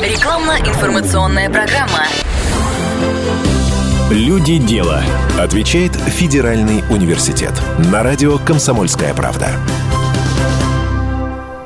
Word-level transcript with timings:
Рекламно-информационная 0.00 1.50
программа. 1.50 2.04
Люди 4.10 4.58
дела. 4.58 5.02
Отвечает 5.40 5.92
Федеральный 5.96 6.84
университет. 6.88 7.52
На 7.90 8.04
радио 8.04 8.38
«Комсомольская 8.38 9.12
правда». 9.12 9.50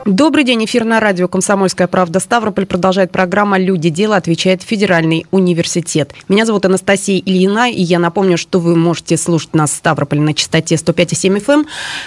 Добрый 0.04 0.42
день, 0.42 0.64
эфир 0.64 0.84
на 0.84 0.98
радио 0.98 1.28
«Комсомольская 1.28 1.86
правда». 1.86 2.18
Ставрополь 2.18 2.66
продолжает 2.66 3.12
программа 3.12 3.56
«Люди. 3.56 3.88
Дело», 3.88 4.16
отвечает 4.16 4.62
Федеральный 4.62 5.26
университет. 5.30 6.12
Меня 6.28 6.44
зовут 6.44 6.64
Анастасия 6.64 7.22
Ильина, 7.24 7.70
и 7.70 7.80
я 7.80 8.00
напомню, 8.00 8.36
что 8.36 8.58
вы 8.58 8.74
можете 8.74 9.16
слушать 9.16 9.54
нас 9.54 9.70
в 9.70 9.76
Ставрополе 9.76 10.20
на 10.20 10.34
частоте 10.34 10.74
105,7 10.74 11.36
FM, 11.36 11.52
эм, 11.52 11.66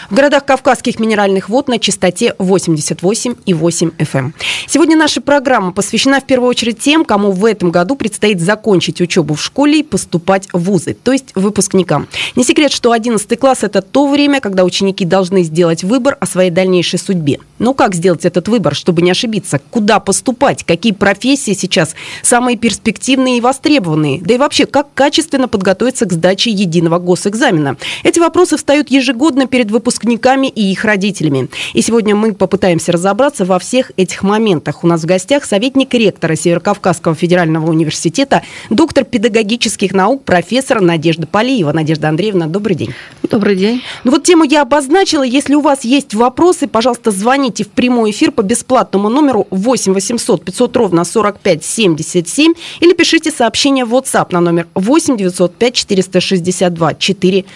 в 0.09 0.13
городах 0.13 0.43
Кавказских 0.43 0.99
минеральных 0.99 1.47
вод 1.47 1.69
на 1.69 1.79
частоте 1.79 2.35
88,8 2.37 3.93
FM. 3.97 4.17
Эм. 4.17 4.33
Сегодня 4.67 4.97
наша 4.97 5.21
программа 5.21 5.71
посвящена 5.71 6.19
в 6.19 6.25
первую 6.25 6.49
очередь 6.49 6.79
тем, 6.79 7.05
кому 7.05 7.31
в 7.31 7.45
этом 7.45 7.71
году 7.71 7.95
предстоит 7.95 8.41
закончить 8.41 8.99
учебу 8.99 9.35
в 9.35 9.41
школе 9.41 9.79
и 9.79 9.83
поступать 9.83 10.49
в 10.51 10.59
вузы, 10.59 10.97
то 11.01 11.13
есть 11.13 11.31
выпускникам. 11.33 12.09
Не 12.35 12.43
секрет, 12.43 12.73
что 12.73 12.91
11 12.91 13.39
класс– 13.39 13.59
это 13.63 13.81
то 13.81 14.05
время, 14.07 14.41
когда 14.41 14.65
ученики 14.65 15.05
должны 15.05 15.43
сделать 15.43 15.85
выбор 15.85 16.17
о 16.19 16.25
своей 16.25 16.51
дальнейшей 16.51 16.99
судьбе. 16.99 17.39
Ну 17.57 17.73
как 17.73 17.84
сделать 17.93 18.25
этот 18.25 18.47
выбор, 18.47 18.73
чтобы 18.73 19.01
не 19.01 19.11
ошибиться? 19.11 19.59
Куда 19.69 19.99
поступать? 19.99 20.63
Какие 20.63 20.93
профессии 20.93 21.53
сейчас 21.53 21.95
самые 22.21 22.57
перспективные 22.57 23.37
и 23.37 23.41
востребованные? 23.41 24.21
Да 24.21 24.33
и 24.33 24.37
вообще, 24.37 24.65
как 24.65 24.87
качественно 24.93 25.47
подготовиться 25.47 26.05
к 26.05 26.13
сдаче 26.13 26.49
единого 26.49 26.99
госэкзамена? 26.99 27.77
Эти 28.03 28.19
вопросы 28.19 28.57
встают 28.57 28.89
ежегодно 28.89 29.47
перед 29.47 29.71
выпускниками 29.71 30.47
и 30.47 30.71
их 30.71 30.85
родителями. 30.85 31.49
И 31.73 31.81
сегодня 31.81 32.15
мы 32.15 32.33
попытаемся 32.33 32.91
разобраться 32.91 33.45
во 33.45 33.59
всех 33.59 33.91
этих 33.97 34.23
моментах. 34.23 34.83
У 34.83 34.87
нас 34.87 35.01
в 35.01 35.05
гостях 35.05 35.45
советник 35.45 35.93
ректора 35.93 36.35
Северокавказского 36.35 37.15
федерального 37.15 37.69
университета, 37.69 38.41
доктор 38.69 39.03
педагогических 39.03 39.93
наук, 39.93 40.23
профессор 40.23 40.81
Надежда 40.81 41.27
Полиева. 41.27 41.71
Надежда 41.71 42.09
Андреевна, 42.09 42.47
добрый 42.47 42.75
день. 42.75 42.93
Добрый 43.29 43.55
день. 43.55 43.81
Ну 44.03 44.11
вот 44.11 44.23
тему 44.23 44.43
я 44.43 44.61
обозначила. 44.61 45.23
Если 45.23 45.55
у 45.55 45.61
вас 45.61 45.83
есть 45.83 46.13
вопросы, 46.13 46.67
пожалуйста, 46.67 47.11
звоните 47.11 47.63
в 47.63 47.69
прямой 47.75 48.11
эфир 48.11 48.31
по 48.31 48.41
бесплатному 48.41 49.09
номеру 49.09 49.47
8 49.51 49.93
800 49.93 50.43
500 50.43 50.77
ровно 50.77 51.03
45 51.03 51.63
77 51.63 52.53
или 52.79 52.93
пишите 52.93 53.31
сообщение 53.31 53.85
в 53.85 53.93
WhatsApp 53.93 54.27
на 54.31 54.41
номер 54.41 54.67
8 54.73 55.17
905 55.17 55.73
462 55.73 56.93
400. 56.95 57.49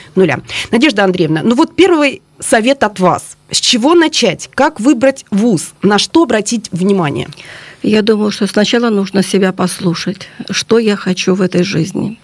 Надежда 0.71 1.03
Андреевна, 1.03 1.41
ну 1.43 1.55
вот 1.55 1.75
первый 1.75 2.21
совет 2.39 2.83
от 2.83 2.99
вас. 2.99 3.37
С 3.51 3.59
чего 3.59 3.95
начать? 3.95 4.49
Как 4.53 4.79
выбрать 4.79 5.25
вуз? 5.31 5.73
На 5.81 5.97
что 5.97 6.23
обратить 6.23 6.69
внимание? 6.71 7.27
Я 7.83 8.01
думаю, 8.01 8.31
что 8.31 8.45
сначала 8.47 8.89
нужно 8.89 9.23
себя 9.23 9.53
послушать, 9.53 10.27
что 10.49 10.79
я 10.79 10.97
хочу 10.97 11.33
в 11.33 11.41
этой 11.41 11.63
жизни. 11.63 12.19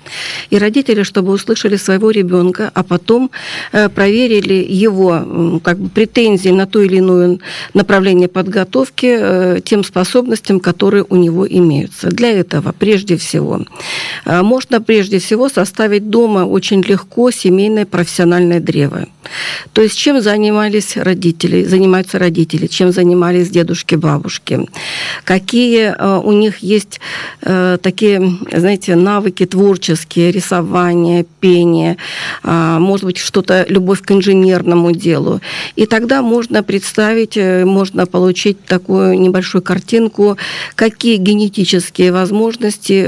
И 0.50 0.58
родители, 0.58 1.04
чтобы 1.04 1.32
услышали 1.32 1.78
своего 1.78 2.12
ребенка, 2.12 2.70
а 2.74 2.84
потом 2.84 3.32
э, 3.72 3.88
проверили 3.88 4.66
его 4.68 5.62
как 5.64 5.80
бы, 5.80 5.90
претензии 5.90 6.50
на 6.50 6.66
то 6.66 6.82
или 6.82 7.00
иное 7.00 7.40
направление 7.74 8.28
подготовки 8.28 9.18
э, 9.18 9.60
тем 9.64 9.86
способностям, 9.86 10.60
которые 10.60 11.06
у 11.08 11.16
него 11.16 11.48
имеются. 11.48 12.10
Для 12.10 12.32
этого, 12.32 12.74
прежде 12.78 13.16
всего, 13.16 13.62
э, 14.26 14.42
можно 14.42 14.82
прежде 14.82 15.20
всего 15.20 15.48
составить 15.48 16.10
дома 16.10 16.40
очень 16.40 16.82
легко 16.82 17.32
семейное 17.32 17.86
профессиональное 17.86 18.60
древо. 18.60 19.08
То 19.74 19.82
есть 19.82 19.98
чем 19.98 20.22
занимались 20.22 20.98
родители, 20.98 21.64
занимаются 21.64 22.20
родители, 22.20 22.68
чем 22.68 22.92
занимались 22.92 23.50
дедушки, 23.50 23.96
бабушки, 23.96 24.68
какие 25.46 25.94
э, 25.96 26.22
у 26.24 26.32
них 26.32 26.58
есть 26.60 27.00
э, 27.42 27.78
такие, 27.82 28.38
знаете, 28.52 28.96
навыки 28.96 29.46
творческие, 29.46 30.32
рисование, 30.32 31.26
пение, 31.40 31.98
э, 32.44 32.78
может 32.80 33.06
быть, 33.06 33.18
что-то, 33.18 33.66
любовь 33.70 34.02
к 34.02 34.12
инженерному 34.12 34.92
делу. 34.92 35.42
И 35.76 35.86
тогда 35.86 36.22
можно 36.22 36.64
представить, 36.64 37.38
можно 37.38 38.08
получить 38.08 38.66
такую 38.66 39.20
небольшую 39.20 39.62
картинку, 39.62 40.38
какие 40.74 41.18
генетические 41.18 42.12
возможности 42.12 43.08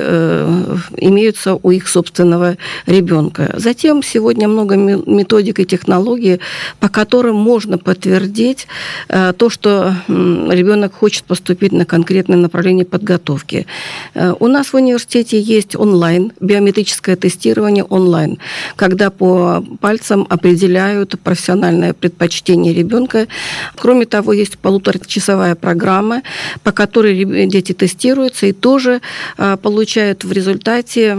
имеются 0.98 1.56
у 1.56 1.72
их 1.72 1.88
собственного 1.88 2.58
ребенка. 2.86 3.54
Затем 3.58 4.04
сегодня 4.04 4.48
много 4.48 4.76
методик 4.76 5.60
и 5.60 5.66
технологий, 5.66 6.40
по 6.80 6.90
которым 6.90 7.36
можно 7.36 7.78
подтвердить 7.78 8.68
э, 9.10 9.34
то, 9.38 9.50
что 9.50 9.96
ребенок 10.08 10.94
хочет 10.94 11.24
поступить 11.24 11.72
на 11.72 11.86
конкретное 12.28 12.38
направление 12.38 12.86
подготовки. 12.86 13.66
Э, 14.14 14.34
у 14.40 14.48
нас 14.48 14.74
в 14.74 14.76
университете 14.76 15.40
есть 15.40 15.76
онлайн, 15.76 16.32
биометрическое 16.40 17.16
тестирование 17.16 17.84
онлайн, 17.84 18.38
когда 18.76 19.10
по 19.10 19.64
пальцам 19.82 20.28
определяют 20.30 21.16
профессиональное 21.24 21.94
предпочтение 21.94 22.74
ребенка. 22.74 23.28
Кроме 23.76 24.06
того, 24.06 24.34
есть 24.34 24.58
полуторачасовая 24.58 25.56
программа, 25.56 26.22
по 26.64 26.72
которой 26.72 27.26
дети 27.48 27.74
тестируются 27.74 28.46
и 28.48 28.54
тоже 28.54 29.02
э, 29.38 29.58
получают 29.62 30.24
в 30.24 30.32
результате 30.32 31.18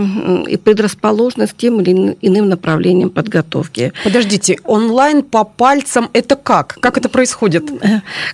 предрасположенность 0.64 1.52
к 1.52 1.56
тем 1.56 1.80
или 1.80 2.16
иным 2.22 2.48
направлениям 2.48 3.10
подготовки. 3.10 3.92
Подождите, 4.04 4.56
онлайн 4.64 5.22
по 5.22 5.44
пальцам 5.44 6.08
это 6.12 6.36
как? 6.36 6.76
Как 6.80 6.98
это 6.98 7.08
происходит? 7.08 7.64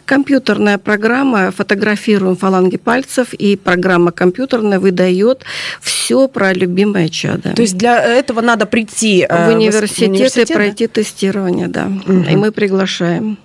Компьютерная 0.05 0.79
программа, 0.79 1.51
фотографируем 1.51 2.37
фаланги 2.65 2.77
пальцев, 2.77 3.35
и 3.35 3.57
программа 3.57 4.13
компьютерная 4.13 4.79
выдает 4.79 5.45
все 5.81 6.29
про 6.29 6.53
любимое 6.53 7.09
чадо. 7.09 7.55
То 7.55 7.63
есть 7.63 7.77
для 7.77 8.03
этого 8.03 8.41
надо 8.41 8.67
прийти 8.67 9.27
в 9.29 9.49
университет, 9.49 10.09
в 10.09 10.13
университет 10.13 10.51
и 10.51 10.55
пройти 10.55 10.87
да? 10.87 10.93
тестирование, 10.93 11.69
да. 11.69 11.87
Угу. 12.07 12.25
И 12.31 12.37
мы 12.37 12.53
приглашаем. 12.53 13.39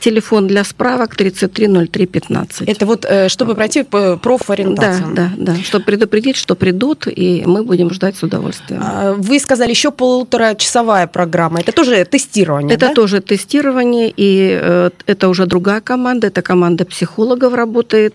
Телефон 0.00 0.46
для 0.46 0.64
справок 0.64 1.16
330315. 1.16 2.68
Это 2.68 2.86
вот 2.86 3.04
э, 3.08 3.28
чтобы 3.28 3.54
пройти 3.54 3.82
профориентацию? 3.82 5.14
Да, 5.14 5.30
да, 5.36 5.54
да. 5.54 5.62
Чтобы 5.62 5.84
предупредить, 5.84 6.36
что 6.36 6.54
придут, 6.54 7.06
и 7.06 7.42
мы 7.46 7.64
будем 7.64 7.90
ждать 7.90 8.16
с 8.16 8.22
удовольствием. 8.22 8.82
А, 8.84 9.14
вы 9.14 9.38
сказали, 9.38 9.70
еще 9.70 9.90
полуторачасовая 9.90 11.06
программа. 11.06 11.60
Это 11.60 11.72
тоже 11.72 12.04
тестирование, 12.04 12.76
Это 12.76 12.88
да? 12.88 12.94
тоже 12.94 13.20
тестирование, 13.20 14.12
и 14.14 14.58
э, 14.60 14.90
это 15.06 15.28
уже 15.28 15.46
другая 15.46 15.80
команда. 15.80 16.26
Это 16.28 16.42
команда 16.42 16.84
психологов 16.84 17.54
работает. 17.54 18.14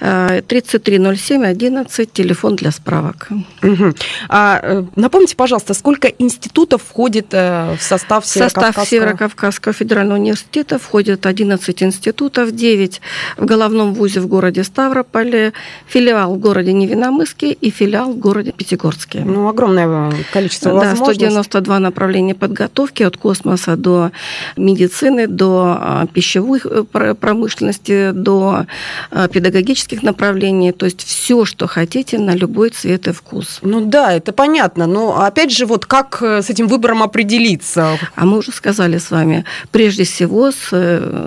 330711, 0.00 1.98
э, 1.98 2.06
телефон 2.12 2.56
для 2.56 2.70
справок. 2.70 3.28
Угу. 3.62 3.94
А, 4.28 4.84
напомните, 4.96 5.36
пожалуйста, 5.36 5.74
сколько 5.74 6.08
институтов 6.08 6.82
входит 6.82 7.32
в 7.32 7.78
состав 7.80 8.26
Северокавказского? 8.26 8.72
Состав 8.72 8.88
Северокавказского 8.88 9.72
федерального 9.74 10.18
университета 10.18 10.78
входит 10.78 10.93
11 10.98 11.82
институтов, 11.82 12.52
9 12.52 13.00
в 13.36 13.44
головном 13.44 13.94
вузе 13.94 14.20
в 14.20 14.26
городе 14.26 14.64
Ставрополе, 14.64 15.52
филиал 15.86 16.34
в 16.34 16.38
городе 16.38 16.72
Невиномыске 16.72 17.52
и 17.52 17.70
филиал 17.70 18.12
в 18.12 18.18
городе 18.18 18.52
Пятигорске. 18.52 19.22
Ну, 19.24 19.48
огромное 19.48 20.12
количество 20.32 20.70
да, 20.70 20.90
возможностей. 20.90 21.26
192 21.26 21.78
направления 21.78 22.34
подготовки 22.34 23.02
от 23.02 23.16
космоса 23.16 23.76
до 23.76 24.10
медицины, 24.56 25.26
до 25.26 25.76
а, 25.80 26.06
пищевой 26.06 26.60
э, 26.64 27.14
промышленности, 27.18 28.10
до 28.12 28.66
а, 29.10 29.28
педагогических 29.28 30.02
направлений. 30.02 30.72
То 30.72 30.86
есть 30.86 31.04
все, 31.04 31.44
что 31.44 31.66
хотите, 31.66 32.18
на 32.18 32.34
любой 32.34 32.70
цвет 32.70 33.08
и 33.08 33.12
вкус. 33.12 33.58
Ну 33.62 33.80
да, 33.84 34.12
это 34.12 34.32
понятно. 34.32 34.86
Но 34.86 35.22
опять 35.22 35.50
же, 35.50 35.66
вот 35.66 35.86
как 35.86 36.18
э, 36.22 36.42
с 36.42 36.50
этим 36.50 36.68
выбором 36.68 37.02
определиться? 37.02 37.98
А 38.14 38.24
мы 38.24 38.38
уже 38.38 38.52
сказали 38.52 38.98
с 38.98 39.10
вами, 39.10 39.44
прежде 39.70 40.04
всего, 40.04 40.50
с 40.50 40.72
Э, 40.72 40.83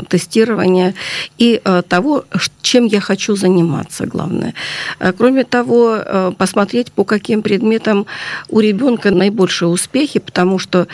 тестирования 0.09 0.93
и 1.37 1.61
э, 1.63 1.81
того, 1.87 2.25
чем 2.61 2.85
я 2.85 2.99
хочу 2.99 3.35
заниматься, 3.35 4.05
главное. 4.05 4.53
Э, 4.99 5.13
кроме 5.17 5.43
того, 5.43 5.97
посмотреть, 6.37 6.91
по 6.91 7.03
каким 7.03 7.41
предметам 7.41 8.05
у 8.49 8.59
ребенка 8.59 9.11
наибольшие 9.11 9.69
успехи, 9.69 10.19
потому 10.19 10.59
что 10.59 10.87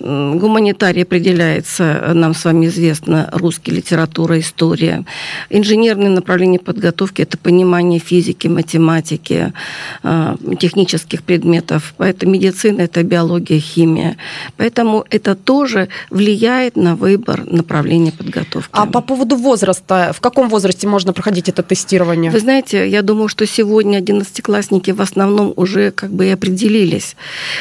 гуманитарий 0.00 1.02
определяется, 1.02 2.12
нам 2.14 2.34
с 2.34 2.44
вами 2.44 2.66
известно, 2.66 3.28
русский 3.32 3.70
литература, 3.70 4.38
история. 4.38 5.04
Инженерное 5.50 6.10
направление 6.10 6.60
подготовки– 6.60 7.22
это 7.22 7.38
понимание 7.38 8.00
физики, 8.00 8.48
математики, 8.48 9.52
технических 10.60 11.22
предметов. 11.22 11.94
Поэтому 11.96 12.32
медицина– 12.32 12.80
это 12.82 13.02
биология, 13.02 13.60
химия. 13.60 14.16
Поэтому 14.56 15.04
это 15.10 15.34
тоже 15.34 15.88
влияет 16.10 16.76
на 16.76 16.96
выбор 16.96 17.44
направления 17.46 17.93
направления 17.94 18.12
подготовки. 18.12 18.70
А 18.72 18.86
по 18.86 19.00
поводу 19.00 19.36
возраста, 19.36 20.12
в 20.14 20.20
каком 20.20 20.48
возрасте 20.48 20.86
можно 20.86 21.12
проходить 21.12 21.48
это 21.48 21.62
тестирование? 21.62 22.30
Вы 22.30 22.40
знаете, 22.40 22.88
я 22.88 23.02
думаю, 23.02 23.28
что 23.28 23.46
сегодня 23.46 23.98
одиннадцатиклассники 23.98 24.90
в 24.90 25.00
основном 25.00 25.52
уже 25.56 25.90
как 25.90 26.10
бы 26.10 26.26
и 26.26 26.30
определились. 26.30 27.16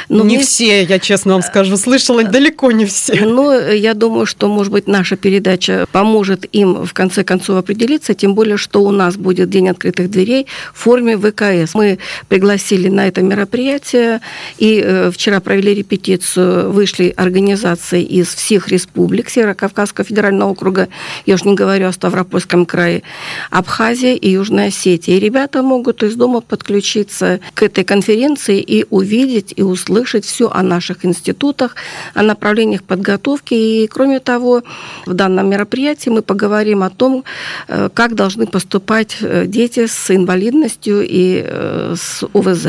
Но 0.10 0.24
не 0.24 0.38
мы... 0.38 0.44
все, 0.44 0.84
я 0.84 1.00
честно 1.00 1.34
вам 1.34 1.42
скажу, 1.42 1.78
слышала 1.78 2.24
далеко 2.24 2.72
не 2.72 2.86
все. 2.86 3.26
Но 3.26 3.54
я 3.54 3.94
думаю, 3.94 4.26
что, 4.26 4.48
может 4.48 4.72
быть, 4.72 4.88
наша 4.88 5.16
передача 5.16 5.86
поможет 5.92 6.46
им 6.52 6.86
в 6.86 6.94
конце 6.94 7.24
концов 7.24 7.58
определиться, 7.58 8.14
тем 8.14 8.36
более, 8.36 8.58
что 8.58 8.84
у 8.84 8.92
нас 8.92 9.16
будет 9.16 9.50
День 9.50 9.70
открытых 9.70 10.10
дверей 10.10 10.48
в 10.74 10.80
форме 10.80 11.18
ВКС. 11.18 11.74
Мы 11.76 12.00
пригласили 12.28 12.90
на 12.90 13.08
это 13.08 13.22
мероприятие, 13.22 14.22
и 14.58 14.82
э, 14.84 15.12
вчера 15.12 15.40
провели 15.40 15.76
репетицию, 15.76 16.72
вышли 16.72 17.14
организации 17.16 18.02
из 18.02 18.34
всех 18.34 18.70
республик 18.70 19.30
Северо-Кавказского 19.30 20.06
федерального 20.06 20.23
округа, 20.32 20.88
я 21.26 21.36
уж 21.36 21.44
не 21.44 21.56
говорю 21.56 21.88
о 21.88 21.92
Ставропольском 21.92 22.66
крае, 22.66 23.04
Абхазия 23.50 24.16
и 24.16 24.30
Южная 24.30 24.68
Осетия. 24.68 25.18
И 25.18 25.20
ребята 25.20 25.62
могут 25.62 26.04
из 26.04 26.16
дома 26.16 26.42
подключиться 26.42 27.40
к 27.54 27.64
этой 27.64 27.84
конференции 27.84 28.60
и 28.60 28.86
увидеть 28.90 29.54
и 29.56 29.64
услышать 29.64 30.26
все 30.26 30.50
о 30.50 30.64
наших 30.64 31.06
институтах, 31.06 31.76
о 32.14 32.24
направлениях 32.24 32.84
подготовки. 32.84 33.54
И, 33.54 33.88
кроме 33.88 34.20
того, 34.20 34.64
в 35.06 35.14
данном 35.14 35.50
мероприятии 35.50 36.10
мы 36.10 36.22
поговорим 36.22 36.84
о 36.84 36.90
том, 36.90 37.24
э, 37.68 37.90
как 37.94 38.16
должны 38.16 38.48
поступать 38.48 39.18
э, 39.22 39.46
дети 39.48 39.88
с 39.88 40.12
инвалидностью 40.16 41.06
и 41.08 41.44
э, 41.46 41.96
с 41.98 42.26
УВЗ. 42.34 42.68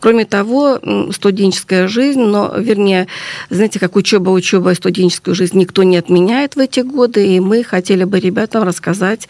Кроме 0.00 0.24
того, 0.24 0.80
студенческая 1.12 1.88
жизнь, 1.88 2.20
но, 2.20 2.54
вернее, 2.56 3.06
знаете, 3.50 3.78
как 3.78 3.96
учеба, 3.96 4.30
учеба 4.30 4.72
и 4.72 4.74
студенческую 4.74 5.34
жизнь 5.34 5.58
никто 5.58 5.82
не 5.82 5.96
отменяет 5.96 6.56
в 6.56 6.60
эти 6.68 6.80
годы, 6.80 7.26
и 7.26 7.40
мы 7.40 7.64
хотели 7.64 8.04
бы 8.04 8.20
ребятам 8.20 8.62
рассказать, 8.62 9.28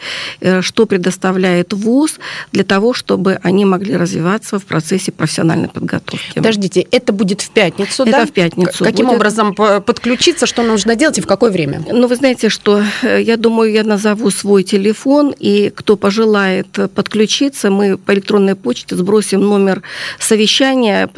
что 0.61 0.85
предоставляет 0.85 1.73
ВУЗ 1.73 2.19
для 2.51 2.63
того, 2.63 2.93
чтобы 2.93 3.39
они 3.43 3.65
могли 3.65 3.95
развиваться 3.95 4.59
в 4.59 4.65
процессе 4.65 5.11
профессиональной 5.11 5.69
подготовки. 5.69 6.33
Подождите, 6.35 6.85
это 6.91 7.13
будет 7.13 7.41
в 7.41 7.49
пятницу, 7.49 8.03
это 8.03 8.11
да? 8.11 8.25
в 8.25 8.31
пятницу. 8.31 8.83
Каким 8.83 9.07
будет... 9.07 9.17
образом 9.17 9.55
подключиться, 9.55 10.45
что 10.45 10.63
нужно 10.63 10.95
делать 10.95 11.17
и 11.17 11.21
в 11.21 11.27
какое 11.27 11.51
время? 11.51 11.83
Ну, 11.89 12.07
вы 12.07 12.15
знаете, 12.15 12.49
что 12.49 12.83
я 13.03 13.37
думаю, 13.37 13.71
я 13.71 13.83
назову 13.83 14.29
свой 14.31 14.63
телефон, 14.63 15.33
и 15.39 15.71
кто 15.73 15.95
пожелает 15.95 16.67
подключиться, 16.93 17.69
мы 17.71 17.97
по 17.97 18.13
электронной 18.13 18.55
почте 18.55 18.95
сбросим 18.95 19.41
номер 19.41 19.81
совещания 20.19 21.09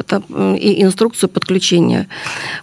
и 0.58 0.82
инструкцию 0.82 1.28
подключения. 1.30 2.06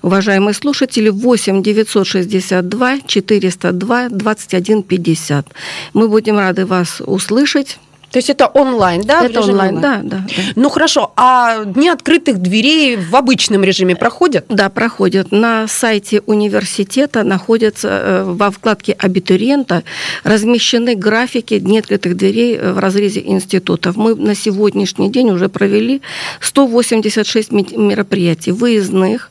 Уважаемые 0.01 0.53
слушатели, 0.53 1.09
8 1.09 1.61
962 1.61 2.99
402 3.49 4.09
21 4.09 4.83
50. 4.83 5.47
Мы 5.93 6.07
будем 6.07 6.37
рады 6.37 6.65
вас 6.65 7.01
услышать. 7.05 7.79
То 8.11 8.17
есть 8.17 8.29
это 8.29 8.47
онлайн, 8.47 9.01
да? 9.03 9.23
Это 9.23 9.41
онлайн, 9.41 9.79
да, 9.79 9.99
да, 10.03 10.17
да. 10.17 10.43
Ну 10.55 10.69
хорошо, 10.69 11.11
а 11.15 11.63
дни 11.63 11.89
открытых 11.89 12.39
дверей 12.39 12.95
в 12.95 13.15
обычном 13.15 13.63
режиме 13.63 13.95
проходят? 13.95 14.45
Да, 14.49 14.69
проходят. 14.69 15.31
На 15.31 15.67
сайте 15.67 16.21
университета 16.25 17.23
находятся 17.23 17.87
э, 17.87 18.23
во 18.23 18.49
вкладке 18.49 18.93
абитуриента 18.93 19.83
размещены 20.23 20.95
графики 20.95 21.59
дней 21.59 21.79
открытых 21.79 22.17
дверей 22.17 22.57
э, 22.57 22.73
в 22.73 22.79
разрезе 22.79 23.21
институтов. 23.23 23.95
Мы 23.95 24.15
на 24.15 24.33
сегодняшний 24.33 25.11
день 25.11 25.29
уже 25.29 25.47
провели 25.47 26.01
186 26.41 27.51
мероприятий 27.51 28.51
выездных 28.51 29.29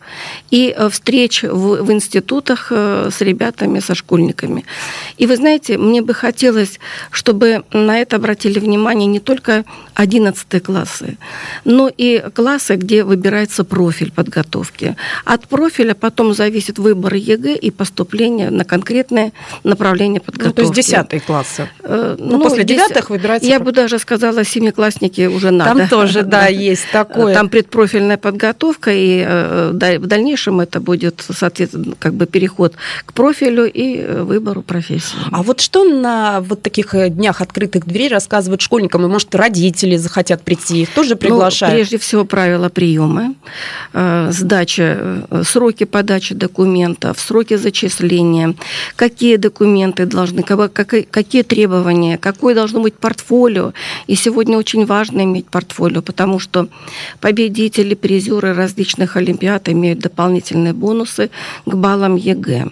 и 0.50 0.74
э, 0.76 0.88
встреч 0.88 1.42
в, 1.42 1.82
в 1.82 1.92
институтах 1.92 2.70
с 2.70 3.20
ребятами, 3.20 3.80
со 3.80 3.94
школьниками. 3.94 4.64
И 5.16 5.26
вы 5.26 5.36
знаете, 5.36 5.78
мне 5.78 6.00
бы 6.00 6.14
хотелось, 6.14 6.78
чтобы 7.10 7.64
на 7.72 7.98
это 7.98 8.16
обратили 8.16 8.58
внимание 8.58 8.67
не 8.76 9.20
только 9.20 9.64
11 9.94 10.62
классы, 10.62 11.18
но 11.64 11.90
и 11.94 12.22
классы, 12.34 12.76
где 12.76 13.04
выбирается 13.04 13.64
профиль 13.64 14.12
подготовки. 14.12 14.96
От 15.24 15.48
профиля 15.48 15.94
потом 15.94 16.34
зависит 16.34 16.78
выбор 16.78 17.14
ЕГЭ 17.14 17.56
и 17.56 17.70
поступление 17.70 18.50
на 18.50 18.64
конкретное 18.64 19.32
направление 19.64 20.20
подготовки. 20.20 20.60
Ну, 20.60 20.72
то 20.72 20.80
есть 20.80 20.90
10 20.90 21.24
классы. 21.24 21.68
Э, 21.82 22.16
ну, 22.18 22.38
ну, 22.38 22.42
после 22.42 22.64
девятых 22.64 23.10
выбирается... 23.10 23.48
Я 23.48 23.60
бы 23.60 23.72
даже 23.72 23.98
сказала, 23.98 24.44
семиклассники 24.44 25.26
уже 25.26 25.50
надо. 25.50 25.80
Там 25.80 25.88
тоже, 25.88 26.22
да, 26.22 26.46
есть 26.48 26.86
такое. 26.92 27.34
Там 27.34 27.48
предпрофильная 27.48 28.16
подготовка, 28.16 28.92
и 28.92 29.24
э, 29.26 29.70
в 29.72 30.06
дальнейшем 30.06 30.60
это 30.60 30.80
будет, 30.80 31.24
соответственно, 31.28 31.94
как 31.98 32.14
бы 32.14 32.26
переход 32.26 32.74
к 33.04 33.12
профилю 33.12 33.70
и 33.70 33.98
э, 33.98 34.22
выбору 34.22 34.62
профессии. 34.62 35.18
А 35.32 35.42
вот 35.42 35.60
что 35.60 35.84
на 35.84 36.40
вот 36.40 36.62
таких 36.62 36.94
днях 37.10 37.40
открытых 37.40 37.86
дверей 37.86 38.08
рассказывают 38.08 38.57
рассказывать 38.58 38.60
школьникам, 38.60 39.04
и, 39.04 39.08
может, 39.08 39.34
родители 39.34 39.98
захотят 39.98 40.42
прийти, 40.42 40.82
их 40.82 40.90
тоже 40.94 41.16
приглашают? 41.16 41.72
Ну, 41.72 41.78
прежде 41.78 41.96
всего, 41.98 42.24
правила 42.24 42.68
приема, 42.68 43.34
э, 43.94 44.30
сдача, 44.32 45.26
э, 45.30 45.42
сроки 45.44 45.84
подачи 45.84 46.34
документов, 46.34 47.18
сроки 47.20 47.56
зачисления, 47.56 48.54
какие 48.96 49.36
документы 49.36 50.06
должны, 50.06 50.42
какие 50.42 51.42
требования, 51.42 52.18
какое 52.18 52.54
должно 52.54 52.80
быть 52.80 52.94
портфолио. 52.94 53.72
И 54.08 54.16
сегодня 54.16 54.58
очень 54.58 54.86
важно 54.86 55.22
иметь 55.22 55.46
портфолио, 55.50 56.02
потому 56.02 56.40
что 56.40 56.66
победители, 57.20 57.94
призеры 57.94 58.54
различных 58.54 59.16
олимпиад 59.16 59.68
имеют 59.68 60.00
дополнительные 60.00 60.72
бонусы 60.72 61.30
к 61.66 61.74
баллам 61.74 62.16
ЕГЭ. 62.16 62.66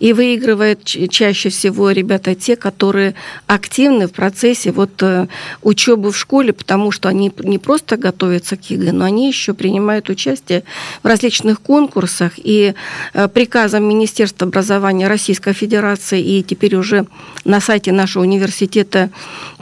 И 0.00 0.12
выигрывают 0.12 0.84
чаще 0.84 1.48
всего 1.48 1.92
ребята 1.92 2.34
те, 2.34 2.56
которые 2.56 3.14
активны 3.46 4.06
в 4.06 4.12
процессе 4.12 4.72
вот 4.72 5.02
э, 5.02 5.26
учебу 5.62 6.10
в 6.10 6.16
школе, 6.16 6.52
потому 6.52 6.90
что 6.90 7.08
они 7.08 7.32
не 7.38 7.58
просто 7.58 7.96
готовятся 7.96 8.56
к 8.56 8.70
ЕГЭ, 8.70 8.92
но 8.92 9.04
они 9.04 9.28
еще 9.28 9.54
принимают 9.54 10.08
участие 10.08 10.64
в 11.02 11.06
различных 11.06 11.60
конкурсах. 11.60 12.32
И 12.36 12.74
э, 13.14 13.28
приказом 13.28 13.84
Министерства 13.84 14.46
образования 14.46 15.08
Российской 15.08 15.52
Федерации 15.52 16.20
и 16.22 16.42
теперь 16.42 16.76
уже 16.76 17.06
на 17.44 17.60
сайте 17.60 17.92
нашего 17.92 18.22
университета 18.22 19.10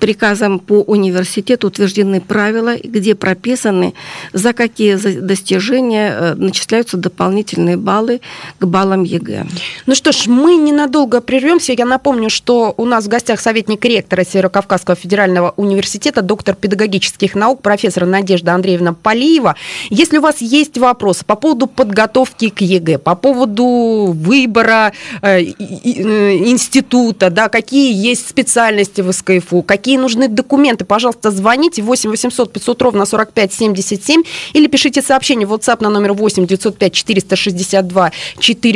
приказом 0.00 0.58
по 0.58 0.82
университету 0.82 1.68
утверждены 1.68 2.20
правила, 2.20 2.76
где 2.82 3.14
прописаны, 3.14 3.94
за 4.32 4.52
какие 4.52 4.96
достижения 5.20 6.10
э, 6.10 6.34
начисляются 6.34 6.96
дополнительные 6.96 7.76
баллы 7.76 8.20
к 8.58 8.66
баллам 8.66 9.02
ЕГЭ. 9.02 9.46
Ну 9.86 9.94
что 9.94 10.12
ж, 10.12 10.26
мы 10.26 10.56
ненадолго 10.56 11.20
прервемся. 11.20 11.72
Я 11.72 11.84
напомню, 11.84 12.30
что 12.30 12.74
у 12.76 12.84
нас 12.84 13.04
в 13.04 13.08
гостях 13.08 13.40
советник 13.40 13.84
ректора 13.84 14.24
Северо-Кавказского 14.24 14.96
федерального 14.96 15.52
университета, 15.58 16.22
доктор 16.22 16.54
педагогических 16.54 17.34
наук, 17.34 17.60
профессор 17.60 18.06
Надежда 18.06 18.54
Андреевна 18.54 18.94
Полиева. 18.94 19.56
Если 19.90 20.18
у 20.18 20.22
вас 20.22 20.40
есть 20.40 20.78
вопросы 20.78 21.24
по 21.24 21.34
поводу 21.34 21.66
подготовки 21.66 22.48
к 22.48 22.60
ЕГЭ, 22.60 22.98
по 22.98 23.14
поводу 23.14 24.14
выбора 24.14 24.92
э, 25.20 25.40
э, 25.40 26.36
института, 26.46 27.30
да, 27.30 27.48
какие 27.48 27.92
есть 27.92 28.28
специальности 28.28 29.00
в 29.00 29.12
СКФУ, 29.12 29.62
какие 29.62 29.98
нужны 29.98 30.28
документы, 30.28 30.84
пожалуйста, 30.84 31.30
звоните 31.30 31.82
8 31.82 32.10
800 32.10 32.52
500 32.52 32.82
ровно 32.82 33.04
45 33.04 33.52
77 33.52 34.22
или 34.52 34.66
пишите 34.68 35.02
сообщение 35.02 35.46
в 35.46 35.52
WhatsApp 35.52 35.82
на 35.82 35.90
номер 35.90 36.12
8 36.12 36.46
905 36.46 36.92
462 36.92 38.12
400 38.38 38.68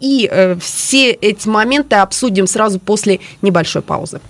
и 0.00 0.28
э, 0.30 0.56
все 0.60 1.10
эти 1.12 1.48
моменты 1.48 1.96
обсудим 1.96 2.46
сразу 2.46 2.80
после 2.80 3.20
небольшой 3.42 3.82
паузы. 3.82 4.20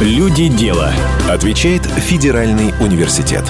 Люди 0.00 0.46
дела. 0.46 0.92
Отвечает 1.28 1.84
Федеральный 1.84 2.72
университет. 2.80 3.42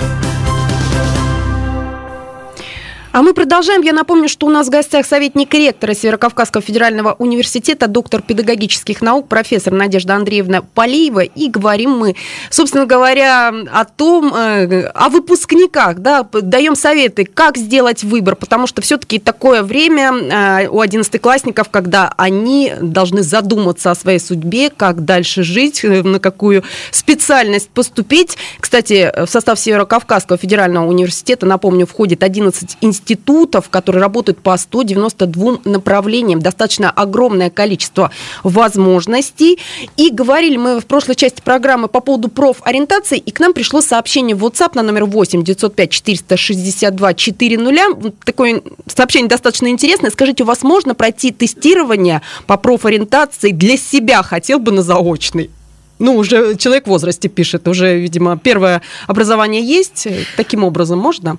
А 3.10 3.22
мы 3.22 3.32
продолжаем. 3.32 3.80
Я 3.80 3.94
напомню, 3.94 4.28
что 4.28 4.46
у 4.46 4.50
нас 4.50 4.66
в 4.66 4.70
гостях 4.70 5.06
советник 5.06 5.54
ректора 5.54 5.94
Северокавказского 5.94 6.62
федерального 6.62 7.14
университета, 7.14 7.88
доктор 7.88 8.20
педагогических 8.20 9.00
наук, 9.00 9.28
профессор 9.28 9.72
Надежда 9.72 10.14
Андреевна 10.14 10.60
Полиева. 10.60 11.20
И 11.20 11.48
говорим 11.48 11.92
мы, 11.92 12.16
собственно 12.50 12.84
говоря, 12.84 13.48
о 13.48 13.84
том, 13.86 14.34
э, 14.34 14.82
о 14.88 15.08
выпускниках, 15.08 16.00
да, 16.00 16.22
даем 16.22 16.76
советы, 16.76 17.24
как 17.24 17.56
сделать 17.56 18.04
выбор, 18.04 18.36
потому 18.36 18.66
что 18.66 18.82
все-таки 18.82 19.18
такое 19.18 19.62
время 19.62 20.12
э, 20.12 20.68
у 20.68 20.80
одиннадцатиклассников, 20.80 21.70
когда 21.70 22.12
они 22.18 22.74
должны 22.78 23.22
задуматься 23.22 23.90
о 23.90 23.94
своей 23.94 24.20
судьбе, 24.20 24.68
как 24.68 25.06
дальше 25.06 25.42
жить, 25.44 25.82
э, 25.82 26.02
на 26.02 26.20
какую 26.20 26.62
специальность 26.90 27.70
поступить. 27.70 28.36
Кстати, 28.60 29.10
в 29.24 29.30
состав 29.30 29.58
Северокавказского 29.58 30.36
федерального 30.36 30.86
университета, 30.86 31.46
напомню, 31.46 31.86
входит 31.86 32.22
11 32.22 32.76
институтов 32.82 32.97
институтов, 32.98 33.68
которые 33.68 34.02
работают 34.02 34.38
по 34.38 34.56
192 34.56 35.58
направлениям. 35.64 36.40
Достаточно 36.40 36.90
огромное 36.90 37.50
количество 37.50 38.10
возможностей. 38.42 39.58
И 39.96 40.10
говорили 40.10 40.56
мы 40.56 40.80
в 40.80 40.86
прошлой 40.86 41.14
части 41.14 41.40
программы 41.40 41.88
по 41.88 42.00
поводу 42.00 42.28
профориентации, 42.28 43.18
и 43.18 43.30
к 43.30 43.40
нам 43.40 43.52
пришло 43.52 43.80
сообщение 43.80 44.34
в 44.36 44.44
WhatsApp 44.44 44.72
на 44.74 44.82
номер 44.82 45.04
8 45.04 45.42
905 45.42 45.90
462 45.90 47.14
400. 47.14 48.12
Такое 48.24 48.62
сообщение 48.86 49.28
достаточно 49.28 49.68
интересное. 49.68 50.10
Скажите, 50.10 50.42
у 50.42 50.46
вас 50.46 50.62
можно 50.62 50.94
пройти 50.94 51.30
тестирование 51.30 52.22
по 52.46 52.56
профориентации 52.56 53.50
для 53.50 53.76
себя? 53.76 54.22
Хотел 54.22 54.58
бы 54.58 54.72
на 54.72 54.82
заочный 54.82 55.50
ну, 55.98 56.16
уже 56.16 56.56
человек 56.56 56.84
в 56.84 56.90
возрасте 56.90 57.28
пишет, 57.28 57.66
уже, 57.66 57.98
видимо, 57.98 58.38
первое 58.38 58.82
образование 59.06 59.62
есть. 59.62 60.06
Таким 60.36 60.64
образом 60.64 60.98
можно? 60.98 61.38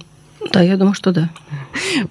Да, 0.51 0.61
я 0.61 0.77
думаю, 0.77 0.93
что 0.93 1.11
да. 1.11 1.29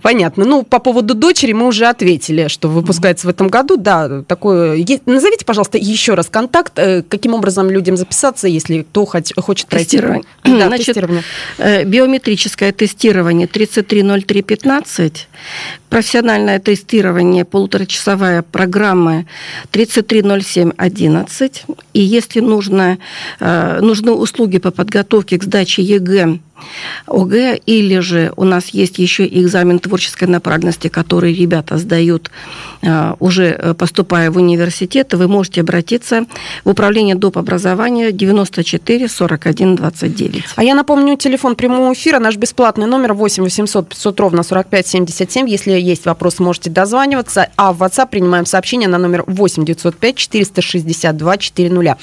Понятно. 0.03 0.45
Ну, 0.45 0.63
по 0.63 0.79
поводу 0.79 1.15
дочери 1.15 1.53
мы 1.53 1.67
уже 1.67 1.87
ответили, 1.87 2.49
что 2.49 2.69
выпускается 2.69 3.27
в 3.27 3.31
этом 3.31 3.49
году. 3.49 3.77
Да, 3.77 4.23
такое. 4.23 4.85
Назовите, 5.07 5.45
пожалуйста, 5.45 5.79
еще 5.79 6.15
раз 6.15 6.29
контакт, 6.29 6.73
э, 6.77 7.03
каким 7.03 7.35
образом 7.35 7.71
людям 7.71 7.97
записаться, 7.97 8.49
если 8.49 8.83
кто 8.83 9.07
хочет 9.07 9.69
пройти. 9.69 9.97
Тестирование. 9.97 10.25
Да, 10.59 10.69
Значит, 10.69 10.87
тестирование. 10.87 11.23
Э, 11.59 11.85
биометрическое 11.85 12.73
тестирование 12.73 13.47
330315, 13.47 15.29
профессиональное 15.89 16.59
тестирование 16.59 17.45
полуторачасовая 17.45 18.43
программа 18.43 19.27
330711. 19.71 21.65
И 21.95 22.01
если 22.01 22.41
нужно, 22.41 22.99
э, 23.41 23.81
нужны 23.81 24.13
услуги 24.13 24.59
по 24.59 24.71
подготовке 24.71 25.39
к 25.39 25.45
сдаче 25.45 25.83
ЕГЭ 25.83 26.39
ОГЭ, 27.07 27.61
или 27.67 27.99
же 28.01 28.33
у 28.37 28.45
нас 28.45 28.69
есть 28.69 28.99
еще 28.99 29.27
экзамен 29.27 29.79
творческой 29.79 30.29
направленности, 30.29 30.89
который 30.89 31.35
ребята 31.35 31.79
сдают 31.79 32.31
а, 32.83 33.17
уже 33.19 33.47
э, 33.47 33.75
поступая 33.75 34.31
в 34.31 34.37
университет, 34.37 35.15
вы 35.15 35.29
можете 35.29 35.63
обратиться 35.63 36.27
в 36.65 36.71
управление 36.71 37.15
доп. 37.15 37.39
образования 37.39 38.13
94 38.13 39.09
41 39.09 39.77
29. 39.77 40.45
А 40.57 40.65
я 40.65 40.75
напомню, 40.75 41.17
телефон 41.17 41.57
прямого 41.57 41.93
эфира, 41.93 42.19
наш 42.19 42.37
бесплатный 42.37 42.87
номер 42.87 43.15
8 43.15 43.43
800 43.43 43.89
500 43.89 44.21
ровно 44.21 44.43
45 44.43 44.87
77. 44.87 45.49
Если 45.49 45.73
есть 45.81 46.07
вопрос, 46.07 46.39
можете 46.39 46.71
дозваниваться. 46.71 47.49
А 47.57 47.73
в 47.73 47.83
WhatsApp 47.83 48.09
принимаем 48.11 48.47
сообщение 48.47 48.89
на 48.89 48.99
номер 48.99 49.25
8 49.27 49.65
905 49.65 50.17
462 50.17 51.39
400. 51.39 51.99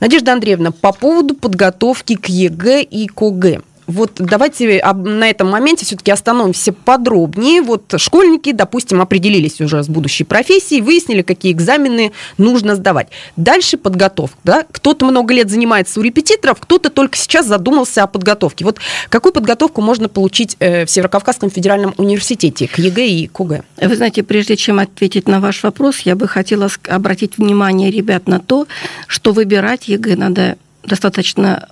Надежда 0.00 0.32
Андреевна, 0.32 0.72
по 0.72 0.92
поводу 0.92 1.34
подготовки 1.34 2.16
к 2.16 2.28
ЕГЭ 2.28 2.82
и 2.82 3.06
к. 3.06 3.62
Вот 3.86 4.12
давайте 4.18 4.82
на 4.94 5.28
этом 5.28 5.50
моменте 5.50 5.84
все-таки 5.84 6.10
остановимся 6.10 6.72
подробнее. 6.72 7.62
Вот 7.62 7.94
школьники, 7.96 8.52
допустим, 8.52 9.00
определились 9.00 9.60
уже 9.60 9.82
с 9.82 9.88
будущей 9.88 10.24
профессией, 10.24 10.80
выяснили, 10.80 11.22
какие 11.22 11.52
экзамены 11.52 12.12
нужно 12.38 12.76
сдавать. 12.76 13.08
Дальше 13.36 13.76
подготовка. 13.76 14.38
Да? 14.44 14.66
Кто-то 14.70 15.06
много 15.06 15.34
лет 15.34 15.50
занимается 15.50 15.98
у 16.00 16.02
репетиторов, 16.02 16.60
кто-то 16.60 16.90
только 16.90 17.16
сейчас 17.16 17.46
задумался 17.46 18.04
о 18.04 18.06
подготовке. 18.06 18.64
Вот 18.64 18.78
какую 19.08 19.32
подготовку 19.32 19.80
можно 19.80 20.08
получить 20.08 20.56
э, 20.60 20.86
в 20.86 20.90
Северо-Кавказском 20.90 21.50
федеральном 21.50 21.94
университете 21.96 22.68
к 22.68 22.78
ЕГЭ 22.78 23.06
и 23.06 23.26
к? 23.26 23.40
Вы 23.40 23.96
знаете, 23.96 24.22
прежде 24.22 24.56
чем 24.56 24.78
ответить 24.78 25.26
на 25.26 25.40
ваш 25.40 25.62
вопрос, 25.62 26.00
я 26.00 26.14
бы 26.14 26.28
хотела 26.28 26.68
обратить 26.88 27.38
внимание 27.38 27.90
ребят 27.90 28.28
на 28.28 28.38
то, 28.38 28.66
что 29.06 29.32
выбирать 29.32 29.88
ЕГЭ 29.88 30.16
надо 30.16 30.56
достаточно 30.84 31.68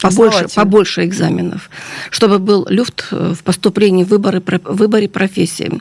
побольше, 0.00 0.46
побольше 0.54 1.04
экзаменов, 1.04 1.70
чтобы 2.10 2.38
был 2.38 2.66
люфт 2.68 3.08
э, 3.10 3.34
в 3.36 3.42
поступлении 3.42 4.04
в 4.04 4.08
выборы, 4.08 4.42
выборе 4.64 5.08
профессии. 5.08 5.80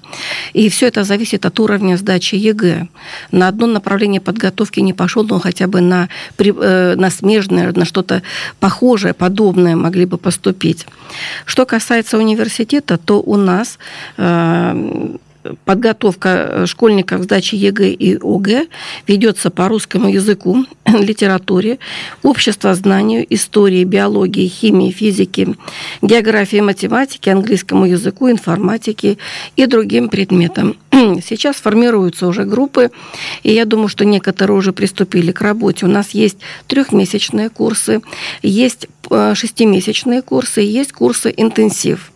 И 0.54 0.70
все 0.70 0.88
это 0.88 1.04
зависит 1.04 1.46
от 1.46 1.60
уровня 1.60 1.98
сдачи 1.98 2.36
ЕГЭ. 2.36 2.88
На 3.32 3.48
одно 3.48 3.68
направление 3.68 4.22
подготовки 4.22 4.80
не 4.80 4.94
пошел, 4.94 5.24
но 5.24 5.40
хотя 5.40 5.68
бы 5.68 5.82
на, 5.82 6.10
э, 6.38 6.96
на 6.96 7.10
смежное, 7.10 7.72
на 7.72 7.86
что-то 7.86 8.22
похожее, 8.60 9.14
подобное 9.14 9.76
могли 9.76 10.06
бы 10.06 10.18
поступить. 10.18 10.86
Что 11.46 11.66
касается 11.66 12.18
университета, 12.18 12.98
то 12.98 13.22
у 13.22 13.38
нас 13.38 13.78
э, 14.18 15.16
подготовка 15.66 16.30
э, 16.30 16.66
школьников 16.66 17.22
к 17.22 17.24
сдаче 17.24 17.58
ЕГЭ 17.58 17.90
и 17.90 18.18
ОГЭ 18.22 18.68
ведется 19.08 19.50
по 19.50 19.68
русскому 19.68 20.10
языку, 20.10 20.66
литературе, 20.86 21.80
общество 22.24 22.74
знанию, 22.76 23.26
истории, 23.30 23.84
биологии, 23.84 24.48
химии, 24.48 24.92
физике, 24.92 25.56
географии, 26.02 26.62
математике, 26.62 27.32
английскому 27.32 27.86
языку, 27.86 28.30
информатике 28.30 29.18
и 29.56 29.66
другим 29.66 30.10
предметам. 30.10 30.76
Сейчас 30.92 31.58
формируются 31.58 32.28
уже 32.28 32.44
группы, 32.44 32.92
и 33.44 33.54
я 33.54 33.66
думаю, 33.66 33.88
что 33.88 34.06
некоторые 34.06 34.58
уже 34.58 34.74
приступили 34.74 35.32
к 35.32 35.42
работе. 35.42 35.86
У 35.86 35.90
нас 35.90 36.12
есть 36.12 36.38
трехмесячные 36.68 37.50
курсы, 37.50 38.02
есть 38.42 38.88
Э, 39.12 39.34
шестимесячные 39.36 40.22
курсы, 40.22 40.62
есть 40.62 40.92
курсы 40.92 41.34
интенсив. 41.36 42.12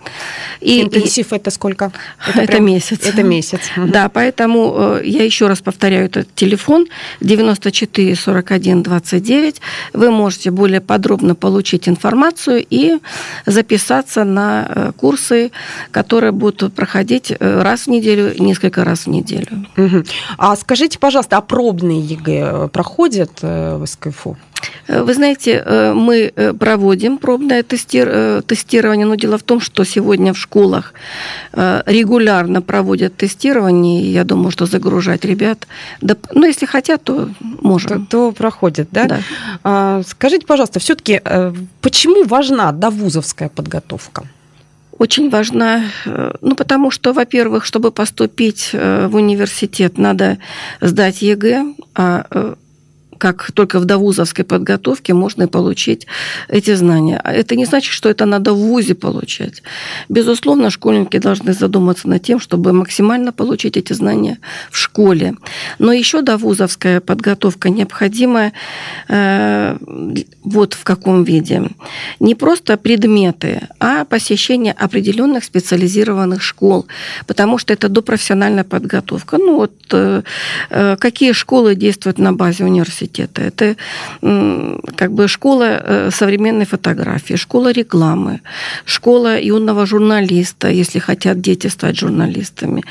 И, 0.61 0.81
интенсив 0.81 1.33
и, 1.33 1.35
это 1.35 1.49
сколько? 1.49 1.91
Это, 2.27 2.39
это 2.41 2.51
прям, 2.51 2.65
месяц. 2.65 2.99
Это 3.13 3.23
месяц. 3.23 3.61
Да, 3.77 4.09
поэтому 4.09 4.75
э, 4.77 5.01
я 5.05 5.23
еще 5.23 5.47
раз 5.47 5.61
повторяю 5.61 6.05
этот 6.05 6.33
телефон 6.35 6.87
94 7.21 8.15
41 8.15 8.83
29. 8.83 9.61
Вы 9.93 10.11
можете 10.11 10.51
более 10.51 10.81
подробно 10.81 11.35
получить 11.35 11.87
информацию 11.87 12.65
и 12.69 12.97
записаться 13.45 14.23
на 14.23 14.67
э, 14.67 14.91
курсы, 14.97 15.51
которые 15.91 16.31
будут 16.31 16.73
проходить 16.73 17.31
раз 17.39 17.87
в 17.87 17.87
неделю, 17.87 18.33
несколько 18.39 18.83
раз 18.83 19.05
в 19.05 19.09
неделю. 19.09 19.65
Угу. 19.77 20.03
А 20.37 20.55
скажите, 20.55 20.99
пожалуйста, 20.99 21.37
а 21.37 21.41
пробные 21.41 22.01
ЕГЭ 22.01 22.69
проходят 22.69 23.41
в 23.41 23.85
СКФУ? 23.85 24.37
Вы 24.87 25.13
знаете, 25.13 25.63
э, 25.65 25.93
мы 25.93 26.31
э, 26.35 26.53
проводим 26.53 27.17
пробное 27.17 27.63
э, 27.63 28.41
тестирование, 28.45 29.05
но 29.05 29.15
дело 29.15 29.37
в 29.37 29.43
том, 29.43 29.61
что 29.61 29.85
сегодня 29.85 30.33
в 30.33 30.37
школах 30.37 30.93
регулярно 31.53 32.61
проводят 32.61 33.15
тестирование, 33.15 34.03
и 34.03 34.07
я 34.07 34.23
думаю, 34.23 34.51
что 34.51 34.65
загружать 34.65 35.25
ребят, 35.25 35.67
да, 36.01 36.15
ну, 36.33 36.45
если 36.45 36.65
хотят, 36.65 37.03
то 37.03 37.29
можем. 37.39 38.05
То, 38.07 38.29
то 38.29 38.31
проходят, 38.31 38.87
да? 38.91 39.05
да. 39.05 39.19
А, 39.63 40.01
скажите, 40.07 40.45
пожалуйста, 40.45 40.79
все-таки 40.79 41.21
почему 41.81 42.25
важна 42.25 42.71
довузовская 42.71 43.49
подготовка? 43.49 44.23
очень 44.99 45.29
важна, 45.29 45.83
ну, 46.41 46.55
потому 46.55 46.89
что, 46.91 47.13
во-первых, 47.13 47.65
чтобы 47.65 47.91
поступить 47.91 48.69
в 48.71 49.15
университет, 49.15 49.97
надо 49.97 50.37
сдать 50.81 51.21
ЕГЭ, 51.21 51.73
а 51.95 52.55
как 53.23 53.53
только 53.53 53.79
в 53.79 53.85
довузовской 53.85 54.43
подготовке 54.43 55.13
можно 55.13 55.47
получить 55.47 56.07
эти 56.49 56.75
знания. 56.75 57.21
А 57.23 57.31
это 57.31 57.55
не 57.55 57.63
значит, 57.65 57.93
что 57.93 58.09
это 58.09 58.25
надо 58.25 58.51
в 58.51 58.57
ВУЗе 58.57 58.95
получать. 58.95 59.63
Безусловно, 60.09 60.69
школьники 60.69 61.19
должны 61.19 61.53
задуматься 61.53 62.09
над 62.09 62.21
тем, 62.21 62.41
чтобы 62.41 62.73
максимально 62.73 63.31
получить 63.31 63.77
эти 63.77 63.93
знания 63.93 64.39
в 64.71 64.77
школе. 64.77 65.35
Но 65.79 65.93
еще 65.93 66.21
довузовская 66.21 66.99
подготовка 66.99 67.69
необходима 67.69 68.51
э, 69.07 69.77
вот 70.43 70.73
в 70.73 70.83
каком 70.83 71.23
виде. 71.23 71.61
Не 72.19 72.35
просто 72.35 72.75
предметы, 72.75 73.69
а 73.79 74.03
посещение 74.03 74.73
определенных 74.73 75.45
специализированных 75.45 76.41
школ, 76.41 76.87
потому 77.25 77.57
что 77.57 77.71
это 77.71 77.87
допрофессиональная 77.87 78.65
подготовка. 78.65 79.37
Ну 79.37 79.55
вот 79.55 79.73
э, 79.93 80.23
э 80.69 80.97
какие 80.97 81.31
школы 81.31 81.75
действуют 81.75 82.19
на 82.19 82.33
базе 82.33 82.65
университета? 82.65 83.12
Университета. 83.13 83.41
Это 83.41 83.75
как 84.95 85.11
бы 85.11 85.27
школа 85.27 85.63
э, 85.63 86.09
современной 86.11 86.65
фотографии, 86.65 87.35
школа 87.35 87.71
рекламы, 87.71 88.41
школа 88.85 89.39
юного 89.39 89.85
журналиста, 89.85 90.69
если 90.69 90.99
хотят 90.99 91.41
дети 91.41 91.67
стать 91.67 91.99
журналистами, 91.99 92.83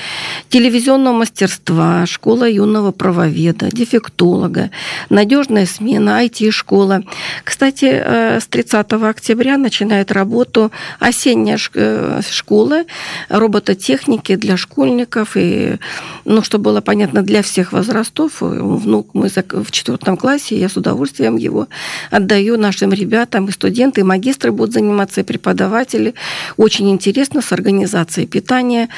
телевизионного 0.49 1.17
мастерства, 1.17 2.07
школа 2.07 2.49
юного 2.49 2.93
правоведа, 2.93 3.69
дефектолога, 3.73 4.71
надежная 5.11 5.67
смена, 5.67 6.25
IT-школа. 6.25 7.03
Кстати, 7.45 7.87
э, 7.87 8.41
с 8.41 8.47
30 8.47 8.93
октября 8.93 9.59
начинает 9.59 10.13
работу 10.13 10.71
осенняя 11.01 11.59
э, 11.75 12.21
школа 12.31 12.85
робототехники 13.29 14.37
для 14.37 14.57
школьников 14.57 15.37
и, 15.37 15.77
ну, 16.25 16.43
чтобы 16.43 16.65
было 16.65 16.81
понятно, 16.81 17.23
для 17.23 17.43
всех 17.43 17.73
возрастов. 17.73 18.41
Внук 18.41 19.15
мой 19.15 19.29
в 19.51 19.71
четвертом 19.71 20.12
четвертом 20.13 20.17
классе, 20.17 20.57
я 20.57 20.69
с 20.69 20.77
удовольствием 20.77 21.39
его 21.39 21.67
отдаю 22.11 22.59
нашим 22.59 22.93
ребятам, 22.93 23.47
и 23.47 23.53
студенты, 23.53 24.01
и 24.01 24.05
магистры 24.05 24.51
будут 24.51 24.75
заниматься, 24.75 25.21
и 25.21 25.25
преподаватели. 25.25 26.15
Очень 26.57 26.91
интересно 26.91 27.41
с 27.41 27.53
организацией 27.53 28.27
питания. 28.27 28.89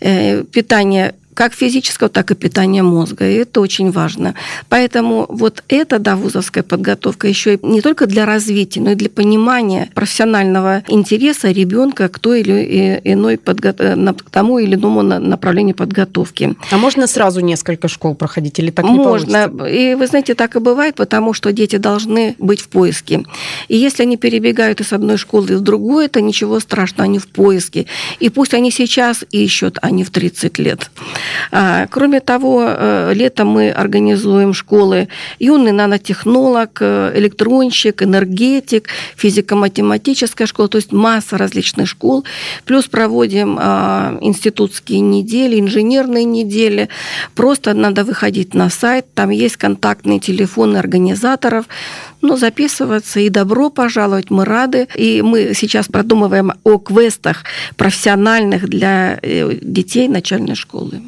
Э, 0.00 0.44
питание 0.44 1.14
как 1.38 1.54
физического, 1.54 2.08
так 2.08 2.32
и 2.32 2.34
питания 2.34 2.82
мозга. 2.82 3.24
И 3.30 3.34
это 3.34 3.60
очень 3.60 3.92
важно. 3.92 4.34
Поэтому 4.68 5.24
вот 5.28 5.62
эта 5.68 6.00
да, 6.00 6.16
вузовская 6.16 6.64
подготовка 6.64 7.28
еще 7.28 7.54
и 7.54 7.58
не 7.62 7.80
только 7.80 8.08
для 8.08 8.26
развития, 8.26 8.80
но 8.80 8.90
и 8.90 8.94
для 8.96 9.08
понимания 9.08 9.88
профессионального 9.94 10.82
интереса 10.88 11.52
ребенка 11.52 12.08
к 12.08 12.18
той 12.18 12.40
или 12.40 13.00
иной 13.04 13.38
подго... 13.38 13.72
Э, 13.78 14.14
к 14.14 14.30
тому 14.30 14.58
или 14.58 14.74
иному 14.74 15.02
направлению 15.02 15.76
подготовки. 15.76 16.56
А 16.72 16.76
можно 16.76 17.06
сразу 17.06 17.38
несколько 17.38 17.86
школ 17.86 18.16
проходить 18.16 18.58
или 18.58 18.72
так 18.72 18.84
не 18.86 18.96
Можно. 18.96 19.48
Получится? 19.48 19.66
И 19.66 19.94
вы 19.94 20.08
знаете, 20.08 20.34
так 20.34 20.56
и 20.56 20.58
бывает, 20.58 20.96
потому 20.96 21.34
что 21.34 21.52
дети 21.52 21.76
должны 21.76 22.34
быть 22.40 22.60
в 22.62 22.68
поиске. 22.68 23.22
И 23.68 23.76
если 23.76 24.02
они 24.02 24.16
перебегают 24.16 24.80
из 24.80 24.92
одной 24.92 25.18
школы 25.18 25.56
в 25.56 25.60
другую, 25.60 26.06
это 26.06 26.20
ничего 26.20 26.58
страшного, 26.58 27.04
они 27.04 27.20
в 27.20 27.28
поиске. 27.28 27.86
И 28.18 28.28
пусть 28.28 28.54
они 28.54 28.72
сейчас 28.72 29.24
ищут, 29.30 29.78
а 29.82 29.92
не 29.92 30.02
в 30.02 30.10
30 30.10 30.58
лет. 30.58 30.90
А, 31.50 31.86
кроме 31.88 32.20
того, 32.20 32.64
э, 32.66 33.12
летом 33.14 33.48
мы 33.48 33.70
организуем 33.70 34.54
школы 34.54 35.08
юный 35.38 35.72
нанотехнолог, 35.72 36.78
э, 36.80 37.12
электронщик, 37.16 38.02
энергетик, 38.02 38.88
физико-математическая 39.16 40.46
школа, 40.46 40.68
то 40.68 40.76
есть 40.76 40.92
масса 40.92 41.38
различных 41.38 41.88
школ. 41.88 42.24
Плюс 42.64 42.86
проводим 42.86 43.58
а, 43.60 44.18
институтские 44.20 45.00
недели, 45.00 45.60
инженерные 45.60 46.24
недели. 46.24 46.88
Просто 47.34 47.74
надо 47.74 48.04
выходить 48.04 48.54
на 48.54 48.70
сайт, 48.70 49.06
там 49.14 49.30
есть 49.30 49.56
контактные 49.56 50.20
телефоны 50.20 50.76
организаторов, 50.76 51.66
но 52.22 52.36
записываться 52.36 53.20
и 53.20 53.28
добро 53.28 53.70
пожаловать, 53.70 54.30
мы 54.30 54.44
рады. 54.44 54.88
И 54.94 55.22
мы 55.22 55.52
сейчас 55.54 55.86
продумываем 55.88 56.52
о 56.64 56.78
квестах 56.78 57.44
профессиональных 57.76 58.68
для 58.68 59.18
э, 59.22 59.54
детей 59.60 60.08
начальной 60.08 60.54
школы. 60.54 61.02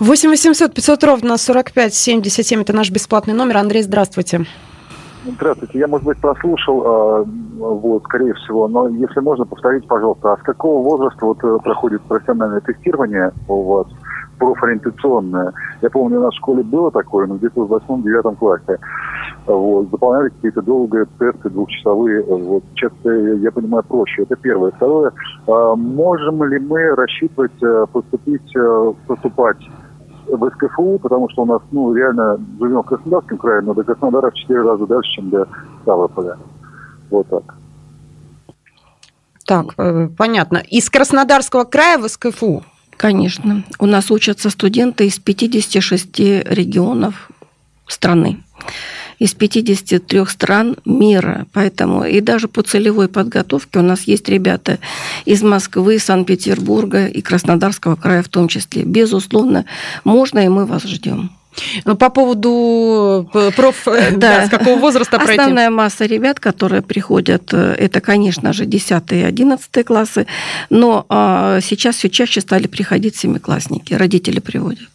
8 0.00 0.30
800 0.30 0.74
500 0.74 1.04
ровно 1.04 1.36
45 1.36 1.94
77– 1.94 2.60
это 2.62 2.72
наш 2.72 2.90
бесплатный 2.90 3.34
номер. 3.34 3.58
Андрей, 3.58 3.82
здравствуйте. 3.82 4.46
Здравствуйте. 5.24 5.78
Я, 5.78 5.88
может 5.88 6.06
быть, 6.06 6.18
прослушал, 6.18 6.82
а, 6.84 7.24
вот, 7.24 8.04
скорее 8.04 8.34
всего, 8.34 8.68
но 8.68 8.88
если 8.88 9.20
можно, 9.20 9.44
повторите, 9.44 9.86
пожалуйста, 9.86 10.32
а 10.32 10.36
с 10.36 10.42
какого 10.42 10.82
возраста 10.82 11.26
вот 11.26 11.42
э, 11.42 11.58
проходит 11.64 12.02
профессиональное 12.02 12.60
тестирование 12.60 13.32
у 13.48 13.62
вас, 13.62 13.86
профориентационное? 14.38 15.52
Я 15.82 15.90
помню, 15.90 16.18
у 16.18 16.22
нас 16.22 16.34
в 16.34 16.38
школе 16.38 16.62
было 16.62 16.90
такое, 16.90 17.26
но 17.26 17.36
где-то 17.36 17.64
в 17.64 17.68
восьмом-девятом 17.68 18.36
классе. 18.36 18.78
Вот, 19.46 19.90
заполняли 19.90 20.30
какие-то 20.30 20.62
долгие 20.62 21.06
тесты 21.18 21.50
двухчасовые. 21.50 22.22
Вот, 22.22 22.64
часто, 22.74 23.10
я 23.10 23.50
понимаю, 23.52 23.84
проще. 23.84 24.22
Это 24.22 24.36
первое. 24.36 24.72
Второе, 24.72 25.12
а, 25.46 25.76
можем 25.76 26.42
ли 26.44 26.58
мы 26.58 26.94
рассчитывать 26.94 27.62
э, 27.62 27.86
поступить, 27.92 28.56
э, 28.56 28.92
поступать 29.06 29.58
в 30.26 30.50
СКФУ, 30.50 30.98
потому 30.98 31.28
что 31.30 31.42
у 31.42 31.46
нас, 31.46 31.62
ну, 31.70 31.94
реально 31.94 32.38
живем 32.58 32.82
в 32.82 32.86
Краснодарском 32.86 33.38
крае, 33.38 33.60
но 33.62 33.74
до 33.74 33.84
Краснодара 33.84 34.30
в 34.30 34.34
4 34.34 34.62
раза 34.62 34.86
дальше, 34.86 35.10
чем 35.12 35.30
до 35.30 35.46
Ставрополя. 35.82 36.36
Вот 37.10 37.28
так. 37.28 37.54
Так, 39.46 39.66
э, 39.78 40.08
понятно. 40.08 40.58
Из 40.58 40.90
Краснодарского 40.90 41.64
края 41.64 41.98
в 41.98 42.08
СКФУ? 42.08 42.62
Конечно. 42.96 43.64
У 43.78 43.86
нас 43.86 44.10
учатся 44.10 44.50
студенты 44.50 45.06
из 45.06 45.18
56 45.18 46.18
регионов 46.18 47.30
страны 47.86 48.40
из 49.18 49.34
53 49.34 50.26
стран 50.26 50.76
мира. 50.84 51.46
Поэтому 51.52 52.04
и 52.04 52.20
даже 52.20 52.48
по 52.48 52.62
целевой 52.62 53.08
подготовке 53.08 53.78
у 53.78 53.82
нас 53.82 54.02
есть 54.02 54.28
ребята 54.28 54.78
из 55.24 55.42
Москвы, 55.42 55.98
Санкт-Петербурга 55.98 57.06
и 57.06 57.20
Краснодарского 57.22 57.96
края 57.96 58.22
в 58.22 58.28
том 58.28 58.48
числе. 58.48 58.82
Безусловно, 58.82 59.64
можно, 60.04 60.40
и 60.40 60.48
мы 60.48 60.66
вас 60.66 60.82
ждем. 60.82 61.30
Ну, 61.84 61.96
по 61.96 62.10
поводу 62.10 63.28
э, 63.32 63.50
проф, 63.54 63.88
э, 63.88 64.10
да. 64.16 64.40
да, 64.40 64.46
с 64.46 64.50
какого 64.50 64.78
возраста 64.78 65.18
пройти? 65.18 65.40
Основная 65.40 65.70
масса 65.70 66.06
ребят, 66.06 66.40
которые 66.40 66.82
приходят, 66.82 67.52
э, 67.52 67.74
это, 67.78 68.00
конечно 68.00 68.52
же, 68.52 68.66
10 68.66 69.12
и 69.12 69.22
11 69.22 69.84
классы, 69.86 70.26
но 70.70 71.06
а, 71.08 71.60
сейчас 71.60 71.96
все 71.96 72.10
чаще 72.10 72.40
стали 72.40 72.66
приходить 72.66 73.16
семиклассники, 73.16 73.94
родители 73.94 74.40
приводят. 74.40 74.88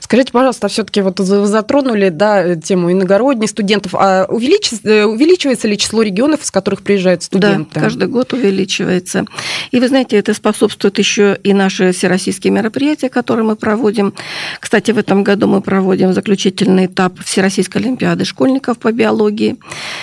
Скажите, 0.00 0.32
пожалуйста, 0.32 0.68
все-таки 0.68 1.00
вот 1.02 1.20
вы 1.20 1.46
затронули 1.46 2.08
да, 2.08 2.56
тему 2.56 2.92
иногородних 2.92 3.48
студентов. 3.48 3.94
А 3.94 4.26
увеличивается, 4.28 5.06
увеличивается 5.06 5.68
ли 5.68 5.76
число 5.76 6.02
регионов, 6.02 6.42
из 6.42 6.50
которых 6.50 6.82
приезжают 6.82 7.22
студенты? 7.22 7.70
Да, 7.74 7.80
каждый 7.80 8.08
год 8.08 8.32
увеличивается. 8.32 9.24
И 9.70 9.80
вы 9.80 9.88
знаете, 9.88 10.16
это 10.16 10.34
способствует 10.34 10.98
еще 10.98 11.38
и 11.42 11.52
наши 11.52 11.92
всероссийские 11.92 12.52
мероприятия, 12.52 13.08
которые 13.08 13.44
мы 13.44 13.56
проводим. 13.56 14.14
Кстати, 14.60 14.90
в 14.90 14.98
этом 14.98 15.22
году 15.22 15.46
мы 15.46 15.60
проводим 15.60 16.05
заключительный 16.12 16.86
этап 16.86 17.18
Всероссийской 17.24 17.82
Олимпиады 17.82 18.24
школьников 18.24 18.78
по 18.78 18.92
биологии. 18.92 19.56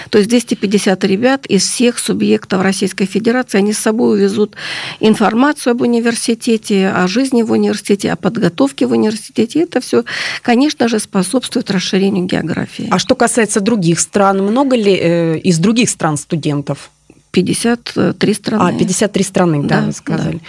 То 0.10 0.18
есть 0.18 0.30
250 0.30 1.04
ребят 1.06 1.46
из 1.46 1.64
всех 1.64 2.00
субъектов 2.00 2.62
Российской 2.62 3.06
Федерации, 3.06 3.58
они 3.58 3.74
с 3.74 3.80
собой 3.80 4.18
увезут 4.18 4.56
информацию 5.00 5.72
об 5.72 5.82
университете, 5.82 6.90
о 6.90 7.08
жизни 7.08 7.44
в 7.44 7.52
университете, 7.52 8.12
о 8.12 8.16
подготовке 8.16 8.86
в 8.86 8.92
университете 8.92 9.62
это 9.62 9.82
все, 9.82 10.04
конечно 10.42 10.88
же, 10.88 11.00
способствует 11.00 11.72
расширению 11.72 12.26
географии. 12.26 12.88
А 12.92 13.00
что 13.00 13.16
касается 13.16 13.60
других 13.60 14.00
стран, 14.00 14.42
много 14.42 14.76
ли 14.76 14.96
э, 14.96 15.38
из 15.40 15.60
других 15.60 15.90
стран 15.90 16.18
студентов? 16.18 16.92
53 17.34 18.34
страны. 18.36 18.76
А, 18.76 18.78
53 18.78 19.24
страны, 19.24 19.64
да, 19.64 19.80
да 19.80 19.86
вы 19.88 19.92
сказали. 19.92 20.34
Да. 20.34 20.40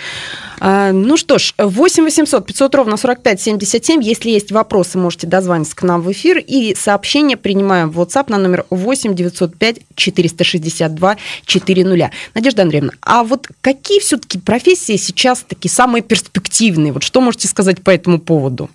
А, 0.61 0.93
ну 0.93 1.17
что 1.17 1.39
ж, 1.39 1.55
8 1.57 2.05
800 2.05 2.47
500 2.47 2.75
ровно 2.75 2.97
45 2.99 3.41
77. 3.41 4.03
Если 4.03 4.31
есть 4.31 4.53
вопросы, 4.53 4.99
можете 4.99 5.27
дозвониться 5.27 5.75
к 5.75 5.83
нам 5.83 6.03
в 6.03 6.13
эфир. 6.13 6.39
И 6.39 6.75
сообщение 6.75 7.39
принимаем 7.39 7.91
в 7.91 7.99
WhatsApp 7.99 8.27
на 8.29 8.37
номер 8.37 8.67
8 8.69 9.15
905 9.15 9.81
462 9.97 11.17
400. 11.47 12.11
Надежда 12.35 12.63
Андреевна, 12.63 12.93
а 13.01 13.25
вот 13.25 13.49
какие 13.63 14.01
все-таки 14.01 14.39
профессии 14.39 14.97
сейчас 14.97 15.43
такие 15.49 15.73
самые 15.73 16.03
перспективные? 16.03 16.93
Вот 16.93 17.03
что 17.03 17.23
можете 17.23 17.49
сказать 17.49 17.83
по 17.83 17.89
этому 17.89 18.19
поводу? 18.19 18.69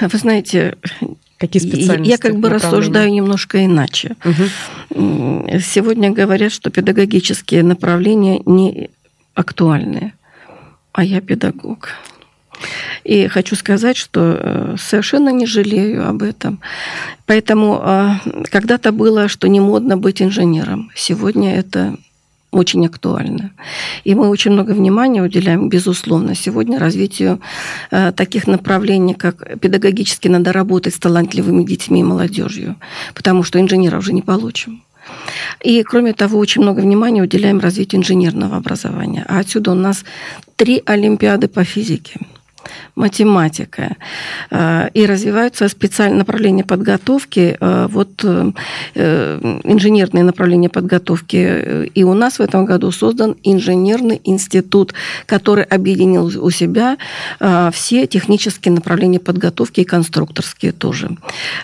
Вы 0.00 0.18
знаете, 0.18 0.76
Какие 1.38 1.62
специальности? 1.62 2.10
Я 2.10 2.18
как 2.18 2.36
бы 2.36 2.48
рассуждаю 2.48 3.12
немножко 3.12 3.64
иначе. 3.64 4.16
Угу. 4.24 5.60
Сегодня 5.60 6.10
говорят, 6.10 6.52
что 6.52 6.70
педагогические 6.70 7.62
направления 7.62 8.40
не 8.46 8.90
актуальны, 9.34 10.12
а 10.92 11.04
я 11.04 11.20
педагог. 11.20 11.90
И 13.02 13.26
хочу 13.26 13.56
сказать, 13.56 13.96
что 13.96 14.38
э, 14.38 14.76
совершенно 14.78 15.30
не 15.30 15.44
жалею 15.44 16.08
об 16.08 16.22
этом. 16.22 16.60
Поэтому 17.26 17.80
а, 17.82 18.20
когда-то 18.50 18.92
было, 18.92 19.28
что 19.28 19.48
не 19.48 19.60
модно 19.60 19.96
быть 19.96 20.22
инженером. 20.22 20.90
Сегодня 20.94 21.56
это 21.56 21.96
очень 22.54 22.86
актуально. 22.86 23.50
И 24.04 24.14
мы 24.14 24.28
очень 24.28 24.52
много 24.52 24.72
внимания 24.72 25.22
уделяем, 25.22 25.68
безусловно, 25.68 26.34
сегодня 26.34 26.78
развитию 26.78 27.40
э, 27.90 28.12
таких 28.12 28.46
направлений, 28.46 29.14
как 29.14 29.60
педагогически 29.60 30.28
надо 30.28 30.52
работать 30.52 30.94
с 30.94 30.98
талантливыми 30.98 31.64
детьми 31.64 32.00
и 32.00 32.04
молодежью, 32.04 32.76
потому 33.14 33.42
что 33.42 33.60
инженеров 33.60 34.00
уже 34.00 34.12
не 34.12 34.22
получим. 34.22 34.82
И, 35.62 35.82
кроме 35.82 36.12
того, 36.12 36.38
очень 36.38 36.62
много 36.62 36.80
внимания 36.80 37.22
уделяем 37.22 37.60
развитию 37.60 38.00
инженерного 38.00 38.56
образования. 38.56 39.24
А 39.28 39.40
отсюда 39.40 39.72
у 39.72 39.74
нас 39.74 40.04
три 40.56 40.82
Олимпиады 40.86 41.48
по 41.48 41.64
физике– 41.64 42.18
математика. 42.96 43.96
Э, 44.50 44.88
и 44.94 45.06
развиваются 45.06 45.68
специальные 45.68 46.18
направления 46.18 46.64
подготовки, 46.64 47.56
э, 47.60 47.86
вот 47.90 48.24
э, 48.24 48.50
инженерные 49.64 50.24
направления 50.24 50.68
подготовки. 50.68 51.86
И 51.94 52.04
у 52.04 52.14
нас 52.14 52.38
в 52.38 52.42
этом 52.42 52.64
году 52.64 52.90
создан 52.92 53.36
инженерный 53.42 54.20
институт, 54.24 54.94
который 55.26 55.64
объединил 55.64 56.26
у 56.26 56.50
себя 56.50 56.96
все 57.72 58.06
технические 58.06 58.72
направления 58.74 59.18
подготовки 59.18 59.80
и 59.80 59.84
конструкторские 59.84 60.72
тоже. 60.72 61.10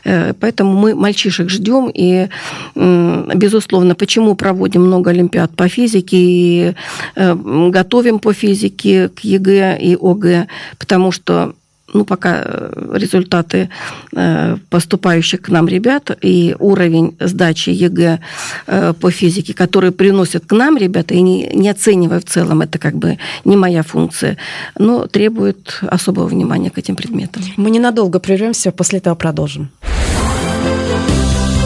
Поэтому 0.04 0.72
мы 0.74 0.94
мальчишек 0.94 1.50
ждем, 1.50 1.90
и, 1.92 2.28
безусловно, 2.74 3.94
почему 3.94 4.34
проводим 4.34 4.82
много 4.82 5.10
олимпиад 5.10 5.54
по 5.56 5.68
физике 5.68 6.16
и 6.16 6.74
готовим 7.16 8.18
по 8.18 8.32
физике 8.32 9.08
к 9.08 9.20
ЕГЭ 9.20 9.78
и 9.80 9.96
ОГЭ, 10.00 10.46
потому 10.90 11.12
что 11.12 11.55
ну, 11.94 12.05
пока 12.05 12.42
э, 12.44 12.98
результаты 12.98 13.68
э, 14.16 14.57
поступающих 14.70 15.40
к 15.40 15.48
нам 15.48 15.68
ребят 15.68 16.11
и 16.24 16.57
уровень 16.59 17.16
сдачи 17.20 17.70
ЕГЭ 17.70 18.18
э, 18.66 18.92
по 19.00 19.11
физике, 19.11 19.55
которые 19.55 19.90
приносят 19.92 20.46
к 20.46 20.53
нам 20.53 20.76
ребята, 20.76 21.14
и 21.14 21.22
не, 21.22 21.48
не 21.55 21.70
оценивая 21.70 22.18
в 22.18 22.24
целом, 22.24 22.61
это 22.62 22.79
как 22.79 22.94
бы 22.94 23.18
не 23.44 23.57
моя 23.57 23.83
функция, 23.83 24.37
но 24.79 25.07
требует 25.07 25.79
особого 25.83 26.26
внимания 26.26 26.70
к 26.70 26.79
этим 26.79 26.96
предметам. 26.96 27.42
Мы 27.57 27.70
ненадолго 27.70 28.18
прервемся, 28.18 28.72
после 28.72 28.98
этого 28.98 29.14
продолжим. 29.14 29.70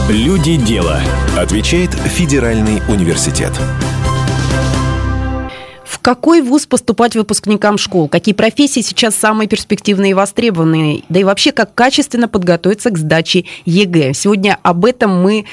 Люди 0.09 0.55
дела. 0.55 1.01
Отвечает 1.37 1.89
Федеральный 1.93 2.81
университет 2.89 3.51
какой 6.05 6.43
вуз 6.43 6.67
поступать 6.67 7.15
выпускникам 7.15 7.79
школ? 7.79 8.07
Какие 8.07 8.35
профессии 8.35 8.81
сейчас 8.81 9.15
самые 9.15 9.47
перспективные 9.47 10.11
и 10.11 10.13
востребованные? 10.13 11.01
Да 11.09 11.19
и 11.19 11.23
вообще, 11.23 11.51
как 11.51 11.73
качественно 11.73 12.27
подготовиться 12.27 12.91
к 12.91 12.97
сдаче 12.99 13.45
ЕГЭ? 13.65 14.13
Сегодня 14.13 14.59
об 14.61 14.85
этом 14.85 15.19
мы 15.23 15.45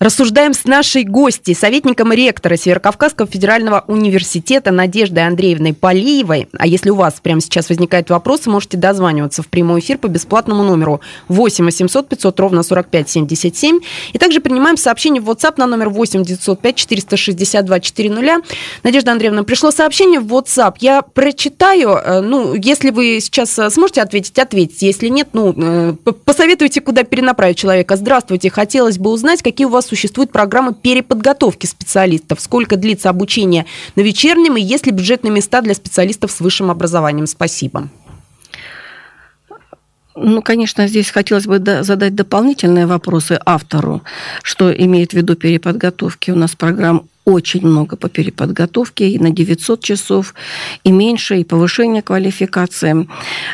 Рассуждаем 0.00 0.54
с 0.54 0.64
нашей 0.64 1.02
гостьей, 1.02 1.56
советником 1.56 2.12
ректора 2.12 2.56
Северокавказского 2.56 3.26
федерального 3.26 3.82
университета 3.88 4.70
Надеждой 4.70 5.26
Андреевной 5.26 5.74
Полиевой. 5.74 6.46
А 6.56 6.68
если 6.68 6.90
у 6.90 6.94
вас 6.94 7.14
прямо 7.20 7.40
сейчас 7.40 7.68
возникают 7.68 8.08
вопросы, 8.08 8.48
можете 8.48 8.76
дозваниваться 8.76 9.42
в 9.42 9.48
прямой 9.48 9.80
эфир 9.80 9.98
по 9.98 10.06
бесплатному 10.06 10.62
номеру 10.62 11.00
8 11.26 11.64
800 11.64 12.08
500 12.08 12.38
ровно 12.38 12.62
45 12.62 13.10
77. 13.10 13.80
И 14.12 14.18
также 14.18 14.38
принимаем 14.40 14.76
сообщение 14.76 15.20
в 15.20 15.28
WhatsApp 15.28 15.54
на 15.56 15.66
номер 15.66 15.88
8 15.88 16.22
905 16.22 16.76
462 16.76 17.80
400. 17.80 18.42
Надежда 18.84 19.10
Андреевна, 19.10 19.42
пришло 19.42 19.72
сообщение 19.72 20.20
в 20.20 20.32
WhatsApp. 20.32 20.76
Я 20.78 21.02
прочитаю. 21.02 21.90
Э, 21.90 22.20
ну, 22.20 22.54
если 22.54 22.90
вы 22.90 23.18
сейчас 23.20 23.58
э, 23.58 23.68
сможете 23.70 24.02
ответить, 24.02 24.38
ответьте. 24.38 24.86
Если 24.86 25.08
нет, 25.08 25.30
ну, 25.32 25.52
э, 25.56 25.94
посоветуйте, 26.24 26.80
куда 26.80 27.02
перенаправить 27.02 27.58
человека. 27.58 27.96
Здравствуйте. 27.96 28.48
Хотелось 28.48 28.98
бы 28.98 29.10
узнать, 29.10 29.42
какие 29.42 29.66
у 29.66 29.70
вас 29.70 29.87
существует 29.88 30.30
программа 30.30 30.74
переподготовки 30.74 31.66
специалистов? 31.66 32.40
Сколько 32.40 32.76
длится 32.76 33.10
обучение 33.10 33.66
на 33.96 34.02
вечернем 34.02 34.56
и 34.56 34.60
есть 34.60 34.86
ли 34.86 34.92
бюджетные 34.92 35.32
места 35.32 35.60
для 35.62 35.74
специалистов 35.74 36.30
с 36.30 36.40
высшим 36.40 36.70
образованием? 36.70 37.26
Спасибо. 37.26 37.88
Ну, 40.20 40.42
конечно, 40.42 40.88
здесь 40.88 41.10
хотелось 41.10 41.46
бы 41.46 41.58
задать 41.82 42.14
дополнительные 42.14 42.86
вопросы 42.86 43.40
автору, 43.46 44.02
что 44.42 44.72
имеет 44.72 45.12
в 45.12 45.14
виду 45.14 45.36
переподготовки. 45.36 46.32
У 46.32 46.36
нас 46.36 46.56
программ 46.56 47.04
очень 47.28 47.66
много 47.66 47.96
по 47.96 48.08
переподготовке, 48.08 49.10
и 49.10 49.18
на 49.18 49.30
900 49.30 49.84
часов, 49.84 50.34
и 50.82 50.90
меньше, 50.90 51.36
и 51.36 51.44
повышение 51.44 52.00
квалификации. 52.02 53.06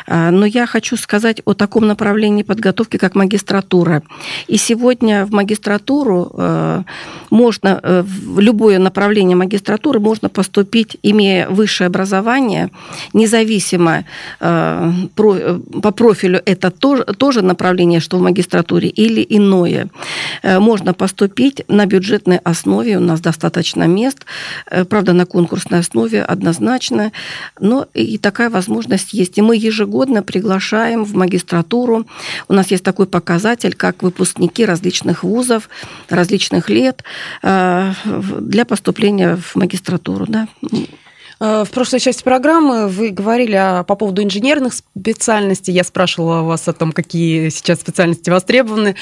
А, 0.07 0.31
но 0.31 0.45
я 0.45 0.65
хочу 0.65 0.95
сказать 0.95 1.41
о 1.45 1.53
таком 1.53 1.85
направлении 1.87 2.43
подготовки, 2.43 2.97
как 2.97 3.15
магистратура. 3.15 4.01
И 4.47 4.57
сегодня 4.57 5.25
в 5.25 5.31
магистратуру 5.31 6.31
э, 6.37 6.83
можно, 7.29 7.79
э, 7.83 8.03
в 8.05 8.39
любое 8.39 8.79
направление 8.79 9.35
магистратуры 9.35 9.99
можно 9.99 10.29
поступить, 10.29 10.97
имея 11.03 11.49
высшее 11.49 11.87
образование, 11.87 12.69
независимо 13.13 14.05
э, 14.39 14.91
по 15.15 15.91
профилю 15.91 16.41
это 16.45 16.71
тоже, 16.71 17.41
направление, 17.41 17.99
что 17.99 18.17
в 18.17 18.21
магистратуре, 18.21 18.87
или 18.87 19.25
иное. 19.27 19.89
Можно 20.43 20.93
поступить 20.93 21.63
на 21.67 21.85
бюджетной 21.85 22.37
основе, 22.37 22.97
у 22.97 23.01
нас 23.01 23.19
достаточно 23.19 23.64
достаточно 23.65 23.87
мест, 23.87 24.25
э, 24.71 24.85
правда, 24.85 25.13
на 25.13 25.25
конкурсной 25.25 25.79
основе 25.79 26.23
однозначно, 26.23 27.11
но 27.59 27.87
и 27.93 28.17
такая 28.17 28.49
возможность 28.49 29.13
есть. 29.13 29.37
И 29.37 29.41
мы 29.41 29.55
ежегодно 29.55 30.23
приглашаем 30.23 31.03
в 31.03 31.15
магистратуру. 31.15 32.05
У 32.47 32.53
нас 32.53 32.71
есть 32.71 32.83
такой 32.83 33.05
показатель, 33.05 33.73
как 33.73 34.03
выпускники 34.03 34.65
различных 34.65 35.23
вузов, 35.23 35.69
различных 36.09 36.69
лет 36.69 37.03
э, 37.43 37.93
для 38.41 38.65
поступления 38.65 39.35
в 39.35 39.55
магистратуру. 39.55 40.25
Да. 40.27 40.47
Э, 41.39 41.63
в 41.65 41.71
прошлой 41.71 41.99
части 41.99 42.23
программы 42.23 42.87
вы 42.87 43.09
говорили 43.09 43.83
по 43.87 43.95
поводу 43.95 44.21
инженерных 44.21 44.73
специальностей. 44.73 45.73
Я 45.73 45.83
спрашивала 45.83 46.43
вас 46.43 46.67
о 46.67 46.73
том, 46.73 46.91
какие 46.91 47.49
сейчас 47.49 47.79
специальности 47.79 48.29
востребованы. 48.29 48.95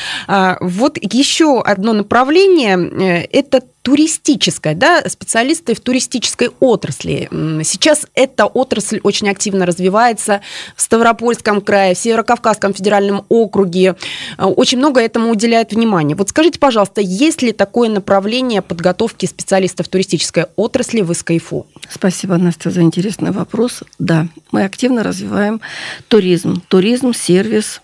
Вот 0.62 0.98
еще 1.02 1.62
одно 1.62 1.94
направление– 1.94 3.26
это 3.32 3.62
туристическая, 3.84 4.76
да, 4.76 5.04
специалисты 5.08 5.76
в 5.76 5.82
туристической 5.82 6.50
отрасли. 6.62 7.28
Сейчас 7.64 8.08
эта 8.16 8.46
отрасль 8.46 9.00
очень 9.04 9.30
активно 9.30 9.66
развивается 9.66 10.42
в 10.76 10.82
Ставропольском 10.82 11.60
крае, 11.62 11.94
в 11.94 11.98
Северокавказском 11.98 12.74
федеральном 12.74 13.26
округе. 13.28 13.96
Э, 14.38 14.46
очень 14.46 14.78
много 14.78 15.02
этому 15.02 15.30
уделяет 15.30 15.74
внимания. 15.74 16.16
Вот 16.16 16.30
скажите, 16.30 16.60
пожалуйста, 16.60 17.02
есть 17.02 17.42
ли 17.42 17.52
такое 17.52 17.90
направление 17.90 18.62
подготовки 18.62 19.26
специалистов 19.26 19.90
туристической 19.90 20.46
отрасли 20.56 21.02
в 21.02 21.14
СКФУ? 21.14 21.68
Спасибо, 21.90 22.38
Настя, 22.38 22.72
за 22.72 22.82
интересный 22.82 23.32
вопрос. 23.32 23.84
Да, 24.00 24.28
мы 24.52 24.64
активно 24.64 25.04
развиваем 25.04 25.60
туризм. 26.08 26.62
Туризм, 26.70 27.14
сервис 27.14 27.82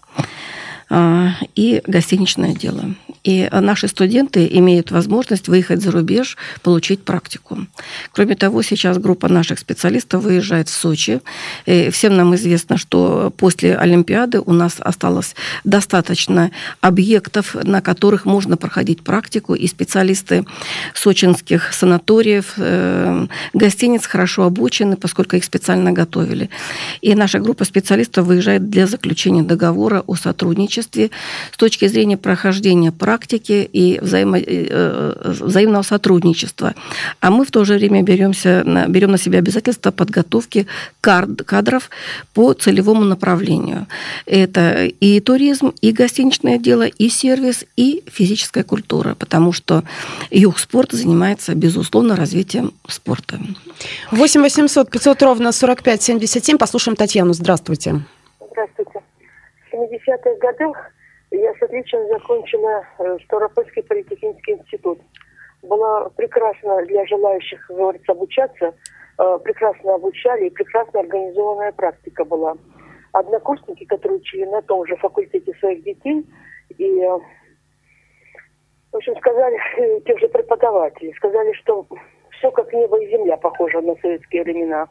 и 1.56 1.82
гостиничное 1.86 2.54
дело 2.54 2.95
и 3.23 3.49
наши 3.52 3.88
студенты 3.88 4.47
имеют 4.52 4.91
возможность 4.91 5.47
выехать 5.47 5.82
за 5.82 5.91
рубеж, 5.91 6.38
получить 6.62 7.04
практику. 7.04 7.60
Кроме 8.12 8.36
того, 8.36 8.62
сейчас 8.62 8.97
группа 8.97 9.28
наших 9.28 9.60
специалистов 9.60 10.23
выезжает 10.23 10.69
в 10.69 10.73
Сочи. 10.73 11.21
И 11.65 11.89
всем 11.89 12.15
нам 12.15 12.34
известно, 12.36 12.78
что 12.78 13.34
после 13.36 13.75
Олимпиады 13.75 14.39
у 14.39 14.54
нас 14.54 14.78
осталось 14.80 15.36
достаточно 15.63 16.52
объектов, 16.82 17.56
на 17.56 17.82
которых 17.82 18.25
можно 18.25 18.58
проходить 18.58 19.04
практику, 19.04 19.54
и 19.54 19.67
специалисты 19.67 20.45
сочинских 20.93 21.73
санаториев, 21.73 22.54
э, 22.58 23.28
гостиниц 23.54 24.06
хорошо 24.06 24.43
обучены, 24.43 24.95
поскольку 24.95 25.36
их 25.36 25.43
специально 25.43 25.91
готовили. 25.91 26.49
И 27.02 27.15
наша 27.15 27.39
группа 27.39 27.65
специалистов 27.65 28.25
выезжает 28.25 28.69
для 28.69 28.88
заключения 28.88 29.43
договора 29.43 30.04
о 30.08 30.15
сотрудничестве 30.15 30.78
с 30.83 31.57
точки 31.57 31.87
зрения 31.87 32.17
прохождения 32.17 32.91
практики 32.91 33.29
практики 33.29 33.69
и 33.73 33.99
взаимо, 34.01 34.37
э, 34.37 34.43
э, 34.69 35.33
взаимного 35.41 35.83
сотрудничества. 35.83 36.73
А 37.19 37.29
мы 37.29 37.43
в 37.43 37.51
то 37.51 37.65
же 37.65 37.73
время 37.73 38.01
беремся, 38.01 38.63
берем 38.87 39.11
на 39.11 39.17
себя 39.17 39.39
обязательства 39.39 39.91
подготовки 39.91 40.65
кадров 41.01 41.89
по 42.33 42.53
целевому 42.53 43.03
направлению. 43.03 43.87
Это 44.25 44.85
и 44.85 45.19
туризм, 45.19 45.73
и 45.81 45.91
гостиничное 45.91 46.57
дело, 46.57 46.83
и 46.83 47.09
сервис, 47.09 47.65
и 47.77 48.03
физическая 48.07 48.63
культура, 48.63 49.15
потому 49.15 49.53
что 49.53 49.83
юг 50.31 50.59
спорт 50.59 50.91
занимается, 50.91 51.55
безусловно, 51.55 52.15
развитием 52.15 52.71
спорта. 52.87 53.39
8 54.11 54.41
800 54.41 54.89
500 54.89 55.23
ровно 55.23 55.51
45 55.51 56.01
77. 56.01 56.57
Послушаем 56.57 56.95
Татьяну. 56.95 57.33
Здравствуйте. 57.33 58.01
Здравствуйте. 58.51 59.08
В 59.69 59.73
70-х 59.73 60.36
годах 60.39 60.91
я 61.32 61.53
с 61.53 61.62
отличием 61.62 62.08
закончила 62.08 62.84
э, 62.97 63.17
Ставропольский 63.25 63.84
политехнический 63.84 64.55
институт. 64.55 64.99
Была 65.62 66.10
прекрасна 66.10 66.84
для 66.86 67.05
желающих, 67.05 67.63
говорится, 67.69 68.13
обучаться. 68.13 68.73
Э, 69.19 69.38
прекрасно 69.43 69.95
обучали 69.95 70.47
и 70.47 70.49
прекрасно 70.49 71.01
организованная 71.01 71.71
практика 71.71 72.25
была. 72.25 72.55
Однокурсники, 73.12 73.86
которые 73.86 74.19
учили 74.19 74.45
на 74.45 74.62
том 74.63 74.86
же 74.88 74.95
факультете 74.95 75.53
своих 75.60 75.84
детей, 75.84 76.25
и, 76.77 77.01
э, 77.01 77.19
в 78.91 78.95
общем, 78.95 79.15
сказали, 79.17 79.60
те 80.05 80.17
же 80.17 80.29
преподаватели, 80.29 81.12
сказали, 81.17 81.53
что 81.53 81.86
все 82.32 82.49
как 82.51 82.73
небо 82.73 82.99
и 82.99 83.10
земля 83.12 83.38
похоже 83.38 83.82
на 83.82 83.95
советские 83.97 84.43
времена. 84.43 84.88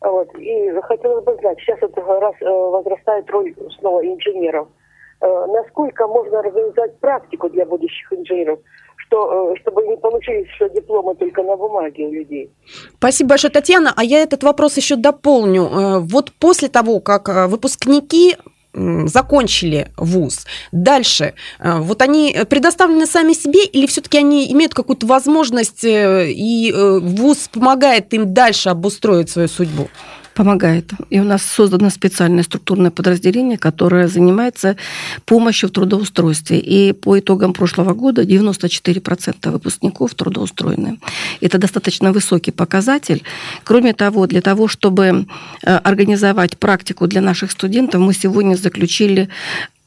Вот. 0.00 0.34
И 0.38 0.72
хотелось 0.82 1.24
бы 1.24 1.36
знать, 1.40 1.58
сейчас 1.60 1.78
это 1.82 2.00
раз 2.00 2.34
возрастает 2.40 3.28
роль 3.30 3.54
снова 3.78 4.04
инженеров– 4.04 4.68
Э, 5.22 5.46
насколько 5.46 6.06
можно 6.06 6.38
организовать 6.38 6.98
практику 6.98 7.50
для 7.50 7.66
будущих 7.66 8.10
инженеров, 8.10 8.58
э, 8.58 9.54
чтобы 9.60 9.86
не 9.86 9.96
получились 9.98 10.48
что 10.56 10.68
дипломы 10.70 11.14
только 11.14 11.42
на 11.42 11.56
бумаге 11.56 12.06
у 12.06 12.12
людей. 12.12 12.50
Спасибо 12.96 13.30
большое, 13.30 13.52
Татьяна. 13.52 13.92
А 13.94 14.02
я 14.02 14.22
этот 14.22 14.42
вопрос 14.42 14.78
еще 14.78 14.96
дополню. 14.96 15.64
Э, 15.64 15.98
вот 15.98 16.32
после 16.38 16.68
того, 16.68 17.00
как 17.00 17.28
выпускники 17.50 18.36
закончили 18.72 19.90
вуз. 19.96 20.46
Дальше, 20.72 21.34
вот 21.58 22.02
они 22.02 22.36
предоставлены 22.48 23.06
сами 23.06 23.32
себе 23.32 23.64
или 23.64 23.86
все-таки 23.86 24.18
они 24.18 24.52
имеют 24.52 24.74
какую-то 24.74 25.06
возможность 25.06 25.84
и 25.84 26.72
вуз 26.74 27.48
помогает 27.52 28.12
им 28.14 28.32
дальше 28.32 28.68
обустроить 28.68 29.30
свою 29.30 29.48
судьбу? 29.48 29.88
Помогает. 30.34 30.92
И 31.10 31.20
у 31.20 31.24
нас 31.24 31.42
создано 31.42 31.90
специальное 31.90 32.42
структурное 32.42 32.90
подразделение, 32.90 33.58
которое 33.58 34.08
занимается 34.08 34.76
помощью 35.24 35.68
в 35.68 35.72
трудоустройстве. 35.72 36.58
И 36.58 36.92
по 36.92 37.18
итогам 37.18 37.52
прошлого 37.52 37.94
года 37.94 38.22
94% 38.22 39.50
выпускников 39.50 40.14
трудоустроены. 40.14 40.98
Это 41.40 41.58
достаточно 41.58 42.12
высокий 42.12 42.52
показатель. 42.52 43.22
Кроме 43.64 43.92
того, 43.92 44.26
для 44.26 44.40
того, 44.40 44.68
чтобы 44.68 45.26
э, 45.62 45.76
организовать 45.76 46.58
практику 46.58 47.06
для 47.06 47.20
наших 47.20 47.50
студентов, 47.50 48.00
мы 48.00 48.14
сегодня 48.14 48.56
заключили 48.56 49.28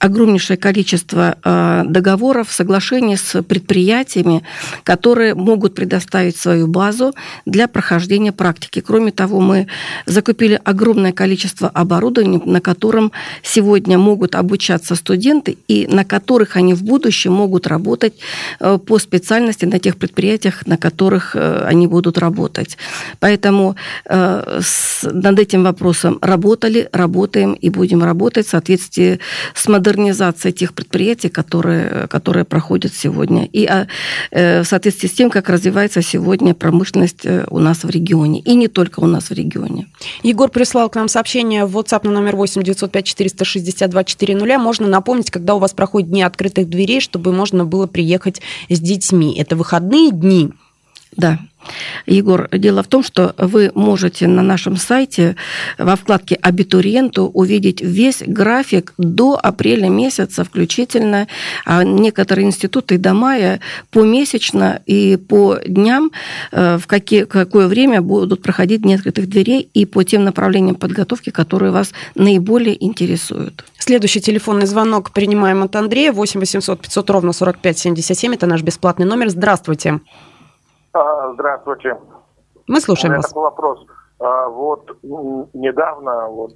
огромнейшее 0.04 0.58
количество 0.58 1.38
э, 1.42 1.84
договоров, 1.86 2.52
соглашений 2.52 3.16
с 3.16 3.42
предприятиями, 3.42 4.44
которые 4.84 5.34
могут 5.34 5.76
предоставить 5.76 6.36
свою 6.36 6.68
базу 6.68 7.14
для 7.46 7.70
прохождения 7.70 8.34
практики. 8.34 8.82
Кроме 8.82 9.14
того, 9.14 9.40
мы 9.40 9.68
закупили 10.06 10.60
огромное 10.66 11.14
количество 11.14 11.70
оборудования, 11.70 12.42
на 12.44 12.60
котором 12.60 13.14
сегодня 13.44 13.98
могут 13.98 14.36
обучаться 14.36 14.96
студенты 14.96 15.58
и 15.70 15.88
на 15.88 16.04
которых 16.04 16.58
они 16.58 16.74
в 16.74 16.84
будущем 16.84 17.32
могут 17.32 17.66
работать 17.66 18.16
э, 18.60 18.78
по 18.86 19.00
специальности 19.00 19.64
на 19.64 19.80
тех 19.80 19.96
предприятиях, 19.96 20.68
на 20.68 20.76
которых 20.78 21.34
э, 21.34 21.64
они 21.66 21.88
будут 21.88 22.18
работать. 22.18 22.78
Поэтому 23.20 23.76
над 24.06 25.40
этим 25.40 25.64
вопросом 25.64 26.18
работали, 26.22 26.90
работаем 26.92 27.54
и 27.54 27.70
будем 27.70 28.04
работать 28.04 28.48
в 28.48 28.50
соответствии 28.50 29.20
с 29.54 29.68
модернизацией 29.68 29.93
тех 30.52 30.74
предприятий, 30.74 31.30
которые, 31.30 32.08
которые 32.08 32.46
проходят 32.46 32.94
сегодня. 32.94 33.46
И 33.46 33.66
а, 33.66 33.88
э, 34.32 34.62
в 34.62 34.66
соответствии 34.66 35.08
с 35.08 35.12
тем, 35.14 35.30
как 35.30 35.50
развивается 35.50 36.02
сегодня 36.02 36.54
промышленность 36.54 37.26
э, 37.26 37.46
у 37.50 37.60
нас 37.60 37.84
в 37.84 37.90
регионе. 37.90 38.40
И 38.42 38.56
не 38.56 38.68
только 38.68 39.00
у 39.00 39.08
нас 39.08 39.30
в 39.30 39.34
регионе. 39.34 39.88
Егор 40.24 40.50
прислал 40.50 40.90
к 40.90 40.96
нам 40.96 41.08
сообщение 41.08 41.66
в 41.66 41.78
WhatsApp 41.78 42.06
на 42.06 42.12
номер 42.12 42.36
8 42.36 42.64
905 42.64 43.06
462 43.06 44.04
400. 44.04 44.60
Можно 44.60 44.88
напомнить, 44.88 45.32
когда 45.32 45.56
у 45.56 45.60
вас 45.60 45.74
проходят 45.74 46.10
дни 46.10 46.24
открытых 46.24 46.70
дверей, 46.70 47.02
чтобы 47.02 47.32
можно 47.32 47.66
было 47.66 47.88
приехать 47.88 48.42
с 48.70 48.80
детьми. 48.80 49.36
Это 49.38 49.56
выходные 49.56 50.12
дни. 50.12 50.52
Да, 51.16 51.40
Егор, 52.06 52.50
дело 52.52 52.84
в 52.84 52.88
том, 52.88 53.04
что 53.04 53.34
вы 53.38 53.72
можете 53.76 54.28
на 54.28 54.42
нашем 54.42 54.76
сайте 54.78 55.36
во 55.78 55.96
вкладке 55.96 56.36
«Абитуриенту» 56.36 57.26
увидеть 57.26 57.82
весь 57.82 58.24
график 58.26 58.94
до 58.98 59.40
апреля 59.42 59.88
месяца 59.88 60.44
включительно. 60.44 61.28
А 61.66 61.84
некоторые 61.84 62.48
институты 62.48 62.98
до 62.98 63.14
мая 63.14 63.60
помесячно 63.92 64.82
и 64.86 65.18
по 65.18 65.58
дням, 65.66 66.12
э, 66.52 66.78
в 66.78 66.88
какие, 66.88 67.24
какое 67.24 67.68
время 67.68 68.02
будут 68.02 68.42
проходить 68.42 68.82
дни 68.82 68.96
открытых 68.96 69.30
дверей 69.30 69.70
и 69.74 69.86
по 69.86 70.04
тем 70.04 70.24
направлениям 70.24 70.76
подготовки, 70.76 71.30
которые 71.30 71.72
вас 71.72 71.94
наиболее 72.16 72.84
интересуют. 72.84 73.66
Следующий 73.78 74.22
телефонный 74.22 74.66
звонок 74.66 75.12
принимаем 75.12 75.64
от 75.64 75.76
Андрея. 75.76 76.12
8 76.12 76.40
800 76.40 76.80
500 76.82 77.10
ровно 77.10 77.34
45 77.34 77.78
77. 77.78 78.34
Это 78.34 78.48
наш 78.48 78.62
бесплатный 78.62 79.06
номер. 79.06 79.30
Здравствуйте. 79.30 79.90
А, 79.92 80.33
здравствуйте. 80.94 81.98
Мы 82.68 82.80
слушаем 82.80 83.16
вас. 83.16 83.28
такой 83.28 83.44
вопрос. 83.44 83.86
А, 84.20 84.48
вот 84.48 84.98
недавно 85.04 86.28
вот, 86.28 86.54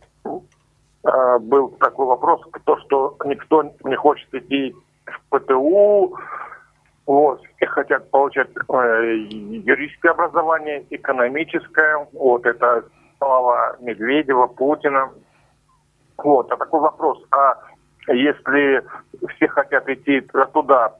а, 1.04 1.40
был 1.40 1.70
такой 1.80 2.06
вопрос, 2.06 2.42
то, 2.66 2.78
что 2.82 3.18
никто 3.26 3.64
не 3.84 3.96
хочет 3.96 4.32
идти 4.34 4.76
в 5.06 5.40
ПТУ, 5.40 6.18
вот, 7.06 7.42
и 7.60 7.66
хотят 7.66 8.12
получать 8.12 8.50
э, 8.50 9.16
юридическое 9.30 10.12
образование, 10.12 10.86
экономическое, 10.90 12.06
вот, 12.12 12.46
это 12.46 12.84
слова 13.18 13.78
Медведева, 13.80 14.48
Путина. 14.48 15.12
Вот, 16.18 16.52
а 16.52 16.58
такой 16.58 16.82
вопрос, 16.82 17.24
а 17.32 17.56
если 18.14 18.84
все 19.36 19.48
хотят 19.48 19.88
идти 19.88 20.22
туда, 20.54 20.96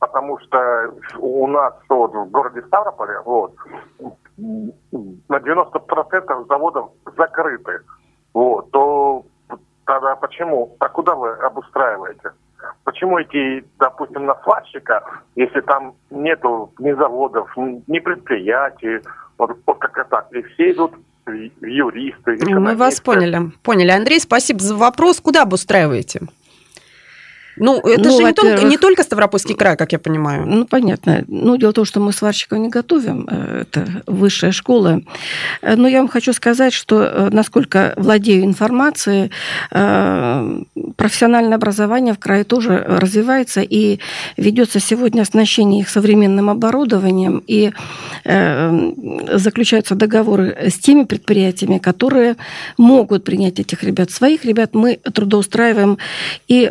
потому 0.00 0.38
что 0.40 0.92
у 1.18 1.46
нас 1.46 1.74
вот, 1.88 2.12
в 2.12 2.30
городе 2.30 2.62
Ставрополе 2.62 3.20
вот, 3.24 3.54
на 4.36 5.36
90% 5.36 6.48
заводов 6.48 6.90
закрыты, 7.16 7.80
вот, 8.34 8.70
то 8.72 9.24
тогда 9.84 10.16
почему? 10.16 10.74
А 10.80 10.88
куда 10.88 11.14
вы 11.14 11.30
обустраиваете? 11.32 12.32
Почему 12.84 13.22
идти, 13.22 13.64
допустим, 13.78 14.26
на 14.26 14.34
сварщика, 14.42 15.04
если 15.36 15.60
там 15.60 15.94
нету 16.10 16.72
ни 16.78 16.92
заводов, 16.92 17.54
ни 17.56 17.98
предприятий, 17.98 19.00
вот, 19.38 19.56
вот 19.66 19.78
как 19.78 20.08
так, 20.08 20.32
и 20.32 20.42
все 20.42 20.72
идут 20.72 20.92
в 21.26 21.64
юристы. 21.64 22.38
Мы 22.46 22.74
вас 22.74 23.00
поняли. 23.00 23.52
Поняли. 23.62 23.90
Андрей, 23.90 24.20
спасибо 24.20 24.60
за 24.60 24.74
вопрос. 24.76 25.20
Куда 25.20 25.42
обустраиваете? 25.42 26.22
Ну, 27.60 27.78
это 27.78 28.08
ну, 28.08 28.16
же 28.16 28.24
не 28.24 28.32
только, 28.32 28.64
не 28.64 28.78
только 28.78 29.02
Ставропольский 29.02 29.54
край, 29.54 29.76
как 29.76 29.92
я 29.92 29.98
понимаю. 29.98 30.46
Ну, 30.46 30.64
понятно. 30.64 31.24
Ну, 31.28 31.58
дело 31.58 31.72
в 31.72 31.74
том, 31.74 31.84
что 31.84 32.00
мы 32.00 32.12
сварщиков 32.12 32.58
не 32.58 32.70
готовим. 32.70 33.28
Э, 33.30 33.60
это 33.62 34.02
высшая 34.06 34.50
школа. 34.50 35.02
Э, 35.60 35.76
но 35.76 35.86
я 35.86 35.98
вам 35.98 36.08
хочу 36.08 36.32
сказать, 36.32 36.72
что, 36.72 37.02
э, 37.02 37.28
насколько 37.30 37.92
владею 37.96 38.44
информацией, 38.44 39.30
профессиональное 40.96 41.56
образование 41.56 42.14
в 42.14 42.18
крае 42.18 42.44
тоже 42.44 42.82
развивается 42.86 43.60
и 43.60 43.98
ведется 44.36 44.80
сегодня 44.80 45.22
оснащение 45.22 45.82
их 45.82 45.88
современным 45.88 46.48
оборудованием 46.48 47.42
и 47.46 47.72
заключаются 48.24 49.94
договоры 49.94 50.56
с 50.68 50.78
теми 50.78 51.04
предприятиями, 51.04 51.78
которые 51.78 52.36
могут 52.78 53.24
принять 53.24 53.60
этих 53.60 53.82
ребят. 53.82 54.10
Своих 54.10 54.44
ребят 54.44 54.74
мы 54.74 54.96
трудоустраиваем 54.96 55.98
и 56.48 56.70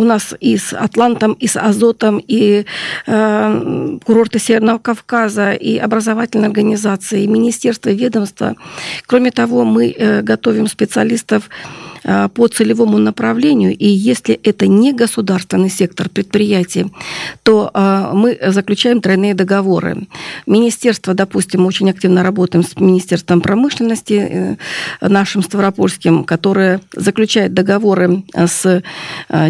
нас 0.03 0.33
и 0.39 0.57
с 0.57 0.73
Атлантом, 0.73 1.33
и 1.33 1.47
с 1.47 1.57
Азотом, 1.57 2.21
и 2.25 2.65
э, 3.07 3.97
курорты 4.05 4.39
Северного 4.39 4.79
Кавказа, 4.79 5.51
и 5.51 5.77
образовательные 5.77 6.47
организации, 6.47 7.23
и 7.23 7.27
министерства, 7.27 7.89
и 7.89 7.95
ведомства. 7.95 8.55
Кроме 9.05 9.31
того, 9.31 9.63
мы 9.63 9.91
э, 9.91 10.21
готовим 10.21 10.67
специалистов 10.67 11.49
по 12.03 12.47
целевому 12.47 12.97
направлению, 12.97 13.75
и 13.75 13.87
если 13.87 14.35
это 14.35 14.67
не 14.67 14.93
государственный 14.93 15.69
сектор 15.69 16.09
предприятий, 16.09 16.91
то 17.43 17.69
э, 17.73 18.11
мы 18.13 18.37
заключаем 18.47 19.01
тройные 19.01 19.33
договоры. 19.33 20.07
Министерство, 20.45 21.13
допустим, 21.13 21.65
очень 21.65 21.89
активно 21.89 22.23
работаем 22.23 22.63
с 22.63 22.79
Министерством 22.79 23.41
промышленности, 23.41 24.13
э, 24.13 24.55
нашим 25.01 25.43
Ставропольским, 25.43 26.23
которое 26.23 26.81
заключает 26.95 27.53
договоры 27.53 28.23
с 28.33 28.83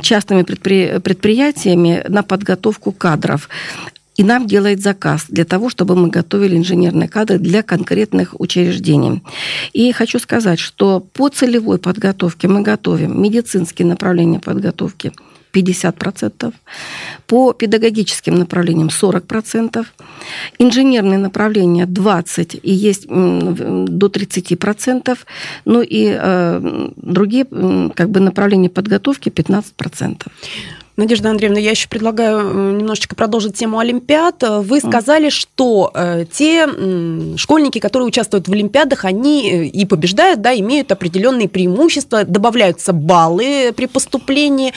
частными 0.02 0.44
предприятиями 0.44 2.04
на 2.08 2.24
подготовку 2.24 2.92
кадров 2.92 3.50
и 4.22 4.24
нам 4.24 4.46
делает 4.46 4.82
заказ 4.82 5.26
для 5.30 5.46
того, 5.46 5.68
чтобы 5.70 5.96
мы 5.96 6.08
готовили 6.10 6.56
инженерные 6.56 7.10
кадры 7.10 7.40
для 7.40 7.64
конкретных 7.64 8.40
учреждений. 8.40 9.24
И 9.74 9.92
хочу 9.92 10.20
сказать, 10.20 10.60
что 10.60 11.00
по 11.00 11.30
целевой 11.30 11.80
подготовке 11.80 12.48
мы 12.48 12.62
готовим 12.62 13.20
медицинские 13.20 13.88
направления 13.88 14.40
подготовки 14.40 15.12
50%, 15.54 16.54
по 17.26 17.54
педагогическим 17.54 18.36
направлениям 18.36 18.90
40%, 18.90 19.84
инженерные 20.60 21.18
направления 21.18 21.88
20% 21.88 22.60
и 22.62 22.72
есть 22.72 23.08
до 23.08 24.08
30%, 24.08 25.18
ну 25.66 25.82
и 25.82 26.16
э, 26.16 26.90
другие 26.96 27.46
как 27.96 28.12
бы 28.12 28.20
направления 28.20 28.70
подготовки 28.70 29.30
15%. 29.30 30.28
Надежда 30.98 31.30
Андреевна, 31.30 31.60
я 31.60 31.72
еще 31.72 31.88
предлагаю 31.88 32.40
э, 32.40 32.78
немножечко 32.80 33.16
продолжить 33.16 33.56
тему 33.56 33.80
Олимпиад. 33.80 34.44
Вы 34.44 34.80
сказали, 34.80 35.30
что 35.30 35.92
э, 35.94 36.26
те 36.32 36.68
школьники, 37.38 37.80
которые 37.80 38.08
участвуют 38.08 38.48
в 38.48 38.52
Олимпиадах, 38.52 39.06
они 39.06 39.50
э, 39.50 39.66
и 39.66 39.86
побеждают, 39.86 40.42
да, 40.42 40.54
имеют 40.58 40.92
определенные 40.92 41.48
преимущества, 41.48 42.26
добавляются 42.26 42.92
баллы 42.92 43.74
при 43.76 43.86
поступлении. 43.86 44.74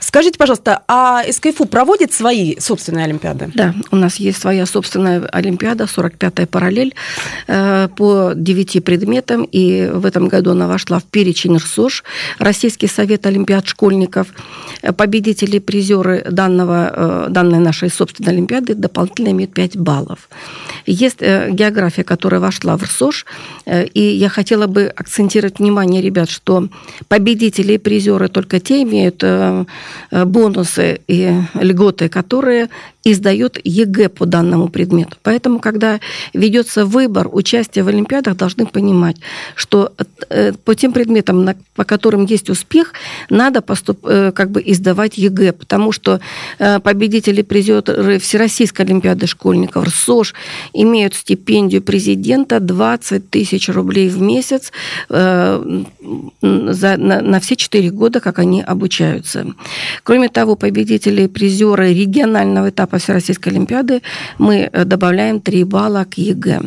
Скажите, 0.00 0.38
пожалуйста, 0.38 0.82
а 0.88 1.22
СКФУ 1.30 1.66
проводит 1.66 2.12
свои 2.12 2.58
собственные 2.58 3.04
Олимпиады? 3.04 3.50
Да, 3.54 3.74
у 3.90 3.96
нас 3.96 4.16
есть 4.16 4.40
своя 4.40 4.64
собственная 4.64 5.26
Олимпиада, 5.26 5.84
45-я 5.84 6.46
параллель 6.46 6.94
по 7.46 8.32
9 8.34 8.84
предметам, 8.84 9.44
и 9.44 9.90
в 9.92 10.06
этом 10.06 10.28
году 10.28 10.52
она 10.52 10.68
вошла 10.68 10.98
в 10.98 11.04
перечень 11.04 11.56
РСОШ, 11.56 12.04
Российский 12.38 12.86
совет 12.86 13.26
Олимпиад 13.26 13.66
школьников. 13.66 14.28
Победители 15.50 15.58
призеры 15.58 16.24
данного, 16.30 16.92
э, 16.96 17.26
данной 17.30 17.58
нашей 17.58 17.90
собственной 17.90 18.32
Олимпиады 18.32 18.74
дополнительно 18.74 19.30
имеют 19.30 19.52
5 19.52 19.76
баллов. 19.76 20.28
Есть 20.86 21.22
э, 21.22 21.50
география, 21.50 22.04
которая 22.04 22.40
вошла 22.40 22.76
в 22.76 22.82
РСОЖ, 22.82 23.24
э, 23.66 23.86
и 23.86 24.00
я 24.00 24.28
хотела 24.28 24.66
бы 24.66 24.92
акцентировать 24.96 25.58
внимание 25.58 26.02
ребят, 26.02 26.30
что 26.30 26.68
победители 27.08 27.72
и 27.72 27.78
призеры 27.78 28.28
только 28.28 28.60
те 28.60 28.82
имеют 28.82 29.24
бонусы 30.10 31.00
и 31.08 31.32
льготы, 31.54 32.08
которые 32.08 32.68
и 33.04 33.14
сдает 33.14 33.58
ЕГЭ 33.64 34.08
по 34.08 34.26
данному 34.26 34.68
предмету. 34.68 35.16
Поэтому, 35.22 35.58
когда 35.58 36.00
ведется 36.34 36.84
выбор 36.84 37.28
участия 37.32 37.82
в 37.82 37.88
Олимпиадах, 37.88 38.36
должны 38.36 38.66
понимать, 38.66 39.16
что 39.54 39.92
э, 40.28 40.52
по 40.52 40.74
тем 40.74 40.92
предметам, 40.92 41.48
по 41.74 41.84
которым 41.84 42.26
есть 42.26 42.50
успех, 42.50 42.92
надо 43.30 43.62
поступ, 43.62 44.06
э, 44.06 44.32
как 44.32 44.50
бы 44.50 44.62
и 44.64 44.70
сдавать 44.70 45.16
ЕГЭ, 45.16 45.52
потому 45.52 45.92
что 45.92 46.20
э, 46.58 46.78
победители 46.80 47.42
призеры 47.42 48.18
Всероссийской 48.18 48.84
Олимпиады 48.84 49.26
школьников, 49.26 49.86
ВСОШ, 49.86 50.34
имеют 50.74 51.14
стипендию 51.14 51.82
президента 51.82 52.60
20 52.60 53.30
тысяч 53.30 53.68
рублей 53.68 54.08
в 54.08 54.20
месяц 54.20 54.72
за, 55.08 56.96
на, 56.96 57.20
на 57.20 57.40
все 57.40 57.56
4 57.56 57.90
года, 57.90 58.20
как 58.20 58.38
они 58.38 58.62
обучаются. 58.62 59.46
Кроме 60.02 60.28
того, 60.28 60.56
победители 60.56 61.22
и 61.22 61.28
призеры 61.28 61.94
регионального 61.94 62.70
этапа 62.70 62.89
Всероссийской 62.98 63.52
Олимпиады 63.52 64.02
мы 64.38 64.70
добавляем 64.72 65.40
3 65.40 65.64
балла 65.64 66.04
к 66.04 66.18
ЕГЭ. 66.18 66.60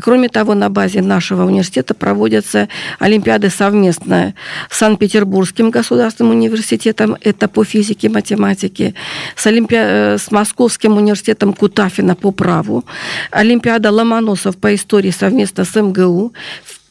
Кроме 0.00 0.28
того, 0.28 0.54
на 0.54 0.68
базе 0.68 1.02
нашего 1.02 1.44
университета 1.44 1.94
проводятся 1.94 2.68
Олимпиады 2.98 3.50
совместно 3.50 4.34
с 4.70 4.78
Санкт-Петербургским 4.78 5.70
государственным 5.70 6.32
университетом, 6.32 7.16
это 7.20 7.48
по 7.48 7.64
физике, 7.64 8.08
математике, 8.08 8.94
с, 9.36 9.46
Олимпи... 9.46 9.76
Э, 9.78 10.18
с 10.18 10.30
Московским 10.30 10.96
университетом 10.96 11.52
Кутафина 11.52 12.14
по 12.14 12.30
праву, 12.32 12.84
Олимпиада 13.30 13.90
Ломоносов 13.90 14.56
по 14.56 14.74
истории 14.74 15.10
совместно 15.10 15.64
с 15.64 15.80
МГУ, 15.80 16.32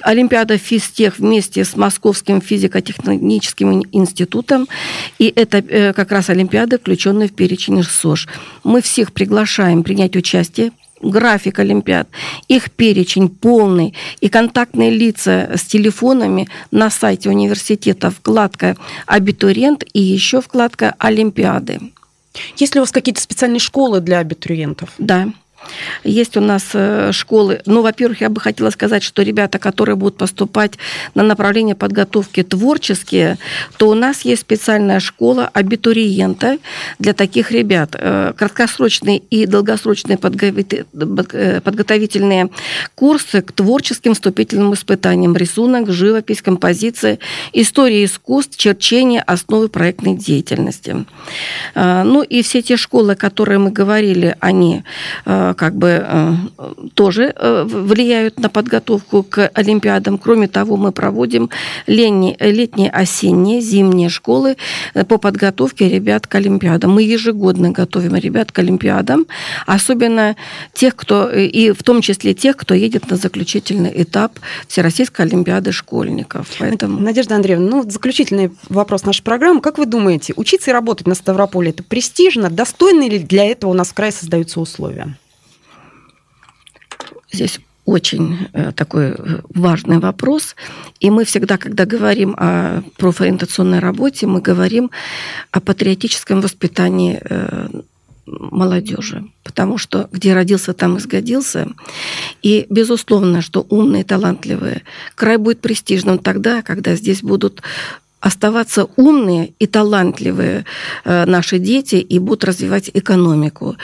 Олимпиада 0.01 0.57
физтех 0.57 1.19
вместе 1.19 1.63
с 1.63 1.75
Московским 1.75 2.41
физико-техническим 2.41 3.83
институтом. 3.91 4.67
И 5.19 5.31
это 5.35 5.57
э, 5.57 5.93
как 5.93 6.11
раз 6.11 6.29
Олимпиады, 6.29 6.77
включенные 6.77 7.27
в 7.27 7.33
перечень 7.33 7.83
СОЖ. 7.83 8.27
Мы 8.63 8.81
всех 8.81 9.13
приглашаем 9.13 9.83
принять 9.83 10.15
участие 10.15 10.71
график 11.01 11.59
Олимпиад, 11.59 12.07
их 12.47 12.71
перечень 12.71 13.29
полный 13.29 13.95
и 14.19 14.29
контактные 14.29 14.91
лица 14.91 15.49
с 15.55 15.63
телефонами 15.63 16.47
на 16.71 16.89
сайте 16.89 17.29
университета, 17.29 18.11
вкладка 18.11 18.77
«Абитуриент» 19.05 19.83
и 19.93 19.99
еще 19.99 20.41
вкладка 20.41 20.95
«Олимпиады». 20.99 21.79
Есть 22.55 22.75
ли 22.75 22.79
у 22.79 22.83
вас 22.83 22.91
какие-то 22.91 23.21
специальные 23.21 23.59
школы 23.59 23.99
для 23.99 24.19
абитуриентов? 24.19 24.91
Да. 24.97 25.29
Есть 26.03 26.37
у 26.37 26.41
нас 26.41 26.69
э, 26.73 27.11
школы. 27.11 27.61
Ну, 27.65 27.81
во-первых, 27.81 28.21
я 28.21 28.29
бы 28.29 28.41
хотела 28.41 28.69
сказать, 28.69 29.03
что 29.03 29.21
ребята, 29.21 29.59
которые 29.59 29.95
будут 29.95 30.17
поступать 30.17 30.73
на 31.15 31.23
направление 31.23 31.75
подготовки 31.75 32.43
творческие, 32.43 33.37
то 33.77 33.89
у 33.89 33.93
нас 33.93 34.21
есть 34.21 34.41
специальная 34.41 34.99
школа 34.99 35.49
абитуриента 35.53 36.57
для 36.99 37.13
таких 37.13 37.51
ребят. 37.51 37.95
Э, 37.97 38.33
краткосрочные 38.35 39.19
и 39.19 39.45
долгосрочные 39.45 40.17
э, 40.21 41.61
подготовительные 41.61 42.49
курсы 42.95 43.41
к 43.41 43.51
творческим 43.51 44.13
вступительным 44.13 44.73
испытаниям. 44.73 45.35
Рисунок, 45.35 45.91
живопись, 45.91 46.41
композиция, 46.41 47.19
история 47.53 48.03
искусств, 48.05 48.57
черчение, 48.57 49.21
основы 49.21 49.69
проектной 49.69 50.15
деятельности. 50.15 51.05
Ну 51.75 52.23
и 52.23 52.41
все 52.41 52.61
те 52.61 52.77
школы, 52.77 53.15
которые 53.15 53.59
мы 53.59 53.71
говорили, 53.71 54.35
они 54.39 54.83
как 55.53 55.75
бы 55.75 56.03
э, 56.05 56.33
тоже 56.93 57.33
э, 57.35 57.63
влияют 57.63 58.39
на 58.39 58.49
подготовку 58.49 59.23
к 59.23 59.47
Олимпиадам. 59.53 60.17
Кроме 60.17 60.47
того, 60.47 60.77
мы 60.77 60.91
проводим 60.91 61.49
летние, 61.87 62.89
осенние, 62.89 63.61
зимние 63.61 64.09
школы 64.09 64.57
э, 64.93 65.05
по 65.05 65.17
подготовке 65.17 65.89
ребят 65.89 66.27
к 66.27 66.35
Олимпиадам. 66.35 66.91
Мы 66.91 67.03
ежегодно 67.03 67.71
готовим 67.71 68.15
ребят 68.15 68.51
к 68.51 68.59
Олимпиадам, 68.59 69.25
особенно 69.65 70.35
тех, 70.73 70.95
кто, 70.95 71.29
и 71.29 71.71
в 71.71 71.83
том 71.83 72.01
числе 72.01 72.33
тех, 72.33 72.57
кто 72.57 72.73
едет 72.73 73.09
на 73.09 73.17
заключительный 73.17 73.91
этап 73.93 74.39
Всероссийской 74.67 75.25
Олимпиады 75.25 75.71
школьников. 75.71 76.47
Поэтому... 76.59 76.99
Надежда 76.99 77.35
Андреевна, 77.35 77.69
ну, 77.69 77.89
заключительный 77.89 78.51
вопрос 78.69 79.05
нашей 79.05 79.23
программы. 79.23 79.61
Как 79.61 79.77
вы 79.77 79.85
думаете, 79.85 80.33
учиться 80.35 80.71
и 80.71 80.73
работать 80.73 81.07
на 81.07 81.15
Ставрополе– 81.15 81.69
это 81.71 81.83
престижно? 81.83 82.49
Достойны 82.49 83.09
ли 83.09 83.19
для 83.19 83.45
этого 83.45 83.71
у 83.71 83.73
нас 83.73 83.89
в 83.89 83.93
крае 83.93 84.11
создаются 84.11 84.59
условия? 84.59 85.15
Здесь 87.31 87.59
очень 87.85 88.47
э, 88.53 88.71
такой 88.73 89.11
э, 89.11 89.39
важный 89.49 89.99
вопрос. 89.99 90.55
И 90.99 91.09
мы 91.09 91.25
всегда, 91.25 91.57
когда 91.57 91.85
говорим 91.85 92.35
о 92.37 92.83
профориентационной 92.97 93.79
работе, 93.79 94.27
мы 94.27 94.41
говорим 94.41 94.91
о 95.51 95.59
патриотическом 95.59 96.41
воспитании 96.41 97.19
э, 97.21 97.69
молодежи, 98.25 99.25
потому 99.43 99.77
что 99.77 100.07
где 100.11 100.33
родился, 100.33 100.73
там 100.73 100.97
и 100.97 100.99
сгодился. 100.99 101.67
И 102.43 102.65
безусловно, 102.69 103.41
что 103.41 103.65
умные, 103.69 104.03
талантливые, 104.03 104.83
край 105.15 105.37
будет 105.37 105.59
престижным 105.59 106.19
тогда, 106.19 106.61
когда 106.61 106.95
здесь 106.95 107.23
будут 107.23 107.61
оставаться 108.21 108.87
умные 108.95 109.53
и 109.59 109.65
талантливые 109.65 110.65
э, 111.03 111.25
наши 111.25 111.57
дети 111.57 111.95
и 111.95 112.19
будут 112.19 112.45
развивать 112.45 112.91
экономику. 112.93 113.75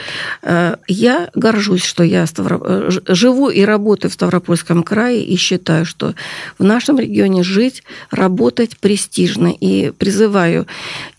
Э, 0.42 0.76
я 0.86 1.28
горжусь, 1.34 1.84
что 1.84 2.04
я 2.04 2.24
э, 2.24 2.90
живу 3.08 3.50
и 3.50 3.62
работаю 3.62 4.10
в 4.10 4.14
Ставропольском 4.14 4.84
крае 4.84 5.24
и 5.24 5.36
считаю, 5.36 5.84
что 5.84 6.14
в 6.58 6.64
нашем 6.64 6.98
регионе 6.98 7.42
жить, 7.42 7.82
работать 8.10 8.78
престижно. 8.78 9.48
И 9.48 9.90
призываю 9.90 10.66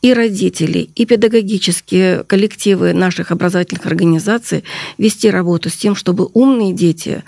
и 0.01 0.13
родителей, 0.13 0.89
и 0.95 1.05
педагогические 1.05 2.23
коллективы 2.23 2.93
наших 2.93 3.31
образовательных 3.31 3.85
организаций 3.85 4.63
вести 4.97 5.29
работу 5.29 5.69
с 5.69 5.75
тем, 5.75 5.95
чтобы 5.95 6.29
умные 6.33 6.73
дети 6.73 7.23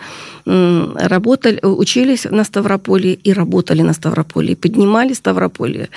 работали, 0.45 1.59
учились 1.63 2.25
на 2.25 2.43
Ставрополе 2.43 3.13
и 3.13 3.33
работали 3.33 3.81
на 3.81 3.93
Ставрополе, 3.93 4.55
поднимали 4.55 5.13
Ставрополье 5.13 5.89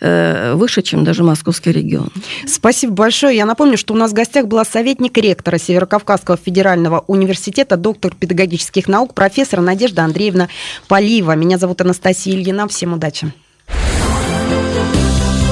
э, 0.00 0.54
выше, 0.54 0.82
чем 0.82 1.04
даже 1.04 1.22
московский 1.22 1.72
регион. 1.72 2.10
Спасибо 2.46 2.92
большое. 2.92 3.36
Я 3.36 3.46
напомню, 3.46 3.76
что 3.76 3.94
у 3.94 3.96
нас 3.96 4.12
в 4.12 4.14
гостях 4.14 4.46
была 4.46 4.64
советник 4.64 5.16
ректора 5.18 5.58
Северокавказского 5.58 6.36
федерального 6.36 7.04
университета, 7.06 7.76
доктор 7.76 8.14
педагогических 8.14 8.88
наук, 8.88 9.14
профессор 9.14 9.60
Надежда 9.60 10.02
Андреевна 10.02 10.48
Полива. 10.88 11.34
Меня 11.36 11.58
зовут 11.58 11.80
Анастасия 11.80 12.34
Ильина. 12.34 12.68
Всем 12.68 12.92
удачи. 12.92 13.32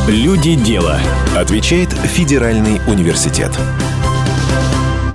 Люди 0.09 0.55
дела. 0.57 0.99
Отвечает 1.37 1.91
Федеральный 1.91 2.81
университет. 2.89 3.53